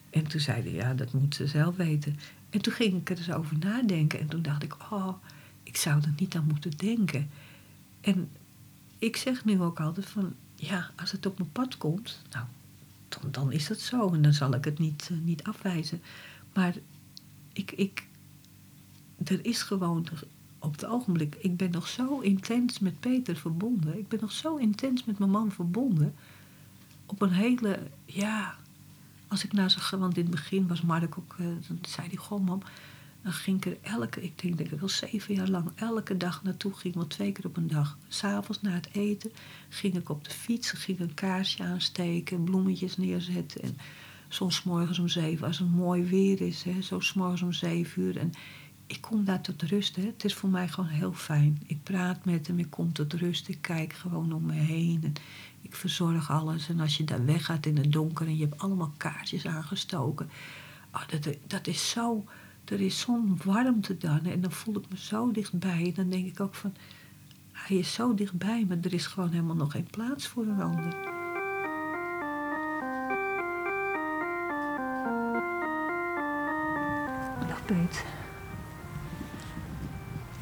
En 0.10 0.28
toen 0.28 0.40
zei 0.40 0.62
hij, 0.62 0.72
ja, 0.72 0.94
dat 0.94 1.14
moet 1.14 1.36
ze 1.36 1.48
zelf 1.48 1.76
weten. 1.76 2.20
En 2.50 2.62
toen 2.62 2.74
ging 2.74 2.94
ik 2.94 3.10
er 3.10 3.18
eens 3.18 3.32
over 3.32 3.58
nadenken. 3.58 4.20
En 4.20 4.28
toen 4.28 4.42
dacht 4.42 4.64
ik, 4.64 4.76
oh, 4.92 5.14
ik 5.64 5.78
zou 5.78 6.02
er 6.02 6.14
niet 6.18 6.36
aan 6.36 6.48
moeten 6.48 6.72
denken. 6.78 7.30
En 8.02 8.30
ik 8.98 9.16
zeg 9.16 9.46
nu 9.46 9.62
ook 9.62 9.80
altijd 9.80 10.06
van, 10.06 10.34
ja, 10.56 10.90
als 10.96 11.12
het 11.12 11.26
op 11.26 11.38
mijn 11.38 11.52
pad 11.52 11.78
komt, 11.78 12.22
nou, 12.32 12.46
dan, 13.10 13.32
dan 13.32 13.52
is 13.52 13.68
dat 13.68 13.80
zo. 13.80 14.14
En 14.14 14.22
dan 14.22 14.34
zal 14.34 14.54
ik 14.54 14.66
het 14.66 14.80
niet, 14.80 15.10
uh, 15.12 15.18
niet 15.24 15.44
afwijzen. 15.44 16.02
Maar 16.54 16.76
ik, 17.54 17.72
ik, 17.72 18.08
er 19.24 19.46
is 19.46 19.62
gewoon 19.62 20.08
op 20.60 20.72
het 20.72 20.86
ogenblik, 20.86 21.36
ik 21.36 21.58
ben 21.58 21.72
nog 21.72 21.88
zo 21.88 22.20
intens 22.20 22.80
met 22.80 23.00
Peter 23.00 23.36
verbonden. 23.36 23.98
Ik 23.98 24.08
ben 24.08 24.20
nog 24.22 24.32
zo 24.32 24.56
intens 24.56 25.06
met 25.06 25.20
mijn 25.20 25.32
man 25.32 25.52
verbonden. 25.52 26.16
Op 27.06 27.22
een 27.22 27.32
hele, 27.32 27.80
ja, 28.06 28.56
als 29.28 29.44
ik 29.44 29.54
naar 29.54 29.72
ze, 29.72 29.98
want 29.98 30.18
in 30.18 30.22
het 30.22 30.32
begin 30.32 30.68
was 30.68 30.82
Mark 30.82 31.18
ook, 31.18 31.36
uh, 31.40 31.48
dan 31.68 31.80
zei 31.82 32.08
hij, 32.08 32.18
goh 32.18 32.46
mam, 32.46 32.62
dan 33.24 33.34
ging 33.34 33.66
ik 33.66 33.66
er 33.66 33.92
elke, 33.92 34.24
ik 34.24 34.42
denk 34.42 34.58
dat 34.58 34.72
ik 34.72 34.80
wel 34.80 34.90
zeven 34.90 35.36
jaar 35.36 35.48
lang, 35.48 35.72
elke 35.76 36.18
dag 36.18 36.44
naartoe 36.44 36.74
ging, 36.74 36.96
wel 36.96 37.08
twee 37.08 37.32
keer 37.32 37.46
op 37.46 37.58
een 37.58 37.68
dag. 37.68 37.98
S'avonds 38.08 38.62
na 38.62 38.72
het 38.72 38.90
eten 38.92 39.32
ging 39.70 39.96
ik 39.96 40.10
op 40.10 40.24
de 40.24 40.32
fiets, 40.32 40.72
ging 40.72 41.00
een 41.00 41.14
kaarsje 41.14 41.64
aansteken, 41.64 42.44
bloemetjes 42.44 42.98
neerzetten. 42.98 43.62
En 43.62 43.78
soms 44.28 44.64
morgens 44.64 45.00
om 45.00 45.08
zeven, 45.08 45.48
als 45.48 45.60
het 45.60 45.76
mooi 45.76 46.04
weer 46.04 46.42
is, 46.42 46.64
hè, 46.64 46.82
zo 46.82 47.00
morgens 47.16 47.42
om 47.42 47.54
zeven 47.54 48.02
uur. 48.02 48.18
En 48.18 48.32
ik 48.88 49.02
kom 49.02 49.26
daar 49.26 49.42
tot 49.42 49.62
rust. 49.62 49.96
Hè. 49.96 50.06
Het 50.06 50.26
is 50.26 50.34
voor 50.34 50.50
mij 50.50 50.68
gewoon 50.68 50.90
heel 50.90 51.14
fijn. 51.14 51.62
Ik 51.66 51.84
praat 51.84 52.26
met 52.26 52.48
hem, 52.48 52.60
ik 52.60 52.70
kom 52.70 52.94
tot 52.94 53.14
rust, 53.14 53.48
ik 53.48 53.62
kijk 53.62 53.94
gewoon 53.94 54.34
om 54.34 54.46
me 54.46 54.54
heen. 54.54 55.04
En 55.04 55.14
ik 55.62 55.76
verzorg 55.76 56.32
alles. 56.32 56.70
En 56.70 56.80
als 56.80 56.98
je 56.98 57.04
daar 57.04 57.26
weggaat 57.26 57.66
in 57.66 57.78
het 57.78 57.92
donker 57.92 58.28
en 58.28 58.38
je 58.38 58.46
hebt 58.46 58.62
allemaal 58.62 58.94
kaarsjes 58.98 59.46
aangestoken. 59.46 60.30
Oh, 60.92 61.08
dat, 61.08 61.36
dat 61.48 61.68
is 61.68 61.90
zo 61.90 62.26
er 62.72 62.82
is 62.82 63.00
zo'n 63.00 63.40
warmte 63.44 63.98
dan. 63.98 64.26
En 64.26 64.42
dan 64.42 64.52
voel 64.52 64.76
ik 64.76 64.90
me 64.90 64.98
zo 64.98 65.32
dichtbij. 65.32 65.84
En 65.86 65.94
dan 65.94 66.10
denk 66.10 66.26
ik 66.26 66.40
ook 66.40 66.56
van, 66.56 66.74
hij 67.52 67.78
is 67.78 67.94
zo 67.94 68.14
dichtbij, 68.14 68.66
maar 68.68 68.78
er 68.82 68.94
is 68.94 69.08
gewoon 69.08 69.30
helemaal 69.30 69.56
nog 69.56 69.72
geen 69.72 69.88
plaats 69.92 70.28
voor 70.28 70.44
een 70.44 70.62
ander. 70.62 70.92
Dag 77.48 77.66
Peet. 77.66 78.06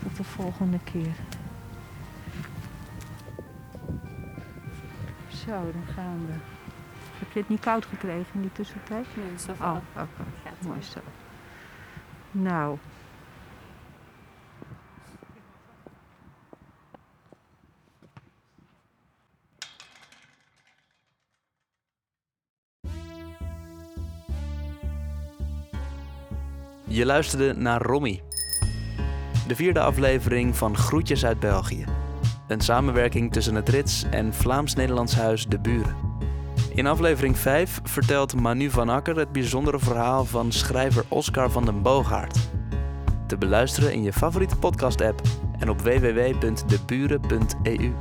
Tot 0.03 0.17
de 0.17 0.23
volgende 0.23 0.79
keer. 0.83 1.15
Zo, 5.27 5.71
dan 5.71 5.85
gaan 5.95 6.25
we. 6.25 6.33
Heb 7.19 7.31
je 7.31 7.39
het 7.39 7.49
niet 7.49 7.59
koud 7.59 7.85
gekregen 7.85 8.33
in 8.33 8.41
die 8.41 8.51
tussentijd? 8.51 9.05
Nee, 9.15 9.39
zo 9.39 9.51
Oh, 9.51 9.75
oké. 9.91 10.01
Okay. 10.01 10.53
Mooi 10.67 10.81
zo. 10.81 10.99
Nou. 12.37 12.77
Je 26.87 27.05
luisterde 27.05 27.53
naar 27.53 27.81
Romy. 27.81 28.21
De 29.47 29.55
vierde 29.55 29.79
aflevering 29.79 30.55
van 30.55 30.77
Groetjes 30.77 31.25
uit 31.25 31.39
België. 31.39 31.85
Een 32.47 32.61
samenwerking 32.61 33.33
tussen 33.33 33.55
het 33.55 33.69
Rits 33.69 34.03
en 34.09 34.33
Vlaams-Nederlands 34.33 35.15
Huis 35.15 35.45
De 35.45 35.59
Buren. 35.59 36.04
In 36.75 36.87
aflevering 36.87 37.37
5 37.37 37.79
vertelt 37.83 38.35
Manu 38.35 38.69
van 38.69 38.89
Akker 38.89 39.17
het 39.17 39.31
bijzondere 39.31 39.79
verhaal 39.79 40.25
van 40.25 40.51
schrijver 40.51 41.05
Oscar 41.07 41.51
van 41.51 41.65
den 41.65 41.81
Boogaard. 41.81 42.37
Te 43.27 43.37
beluisteren 43.37 43.93
in 43.93 44.03
je 44.03 44.13
favoriete 44.13 44.55
podcast-app 44.55 45.21
en 45.59 45.69
op 45.69 45.81
www.deburen.eu. 45.81 47.91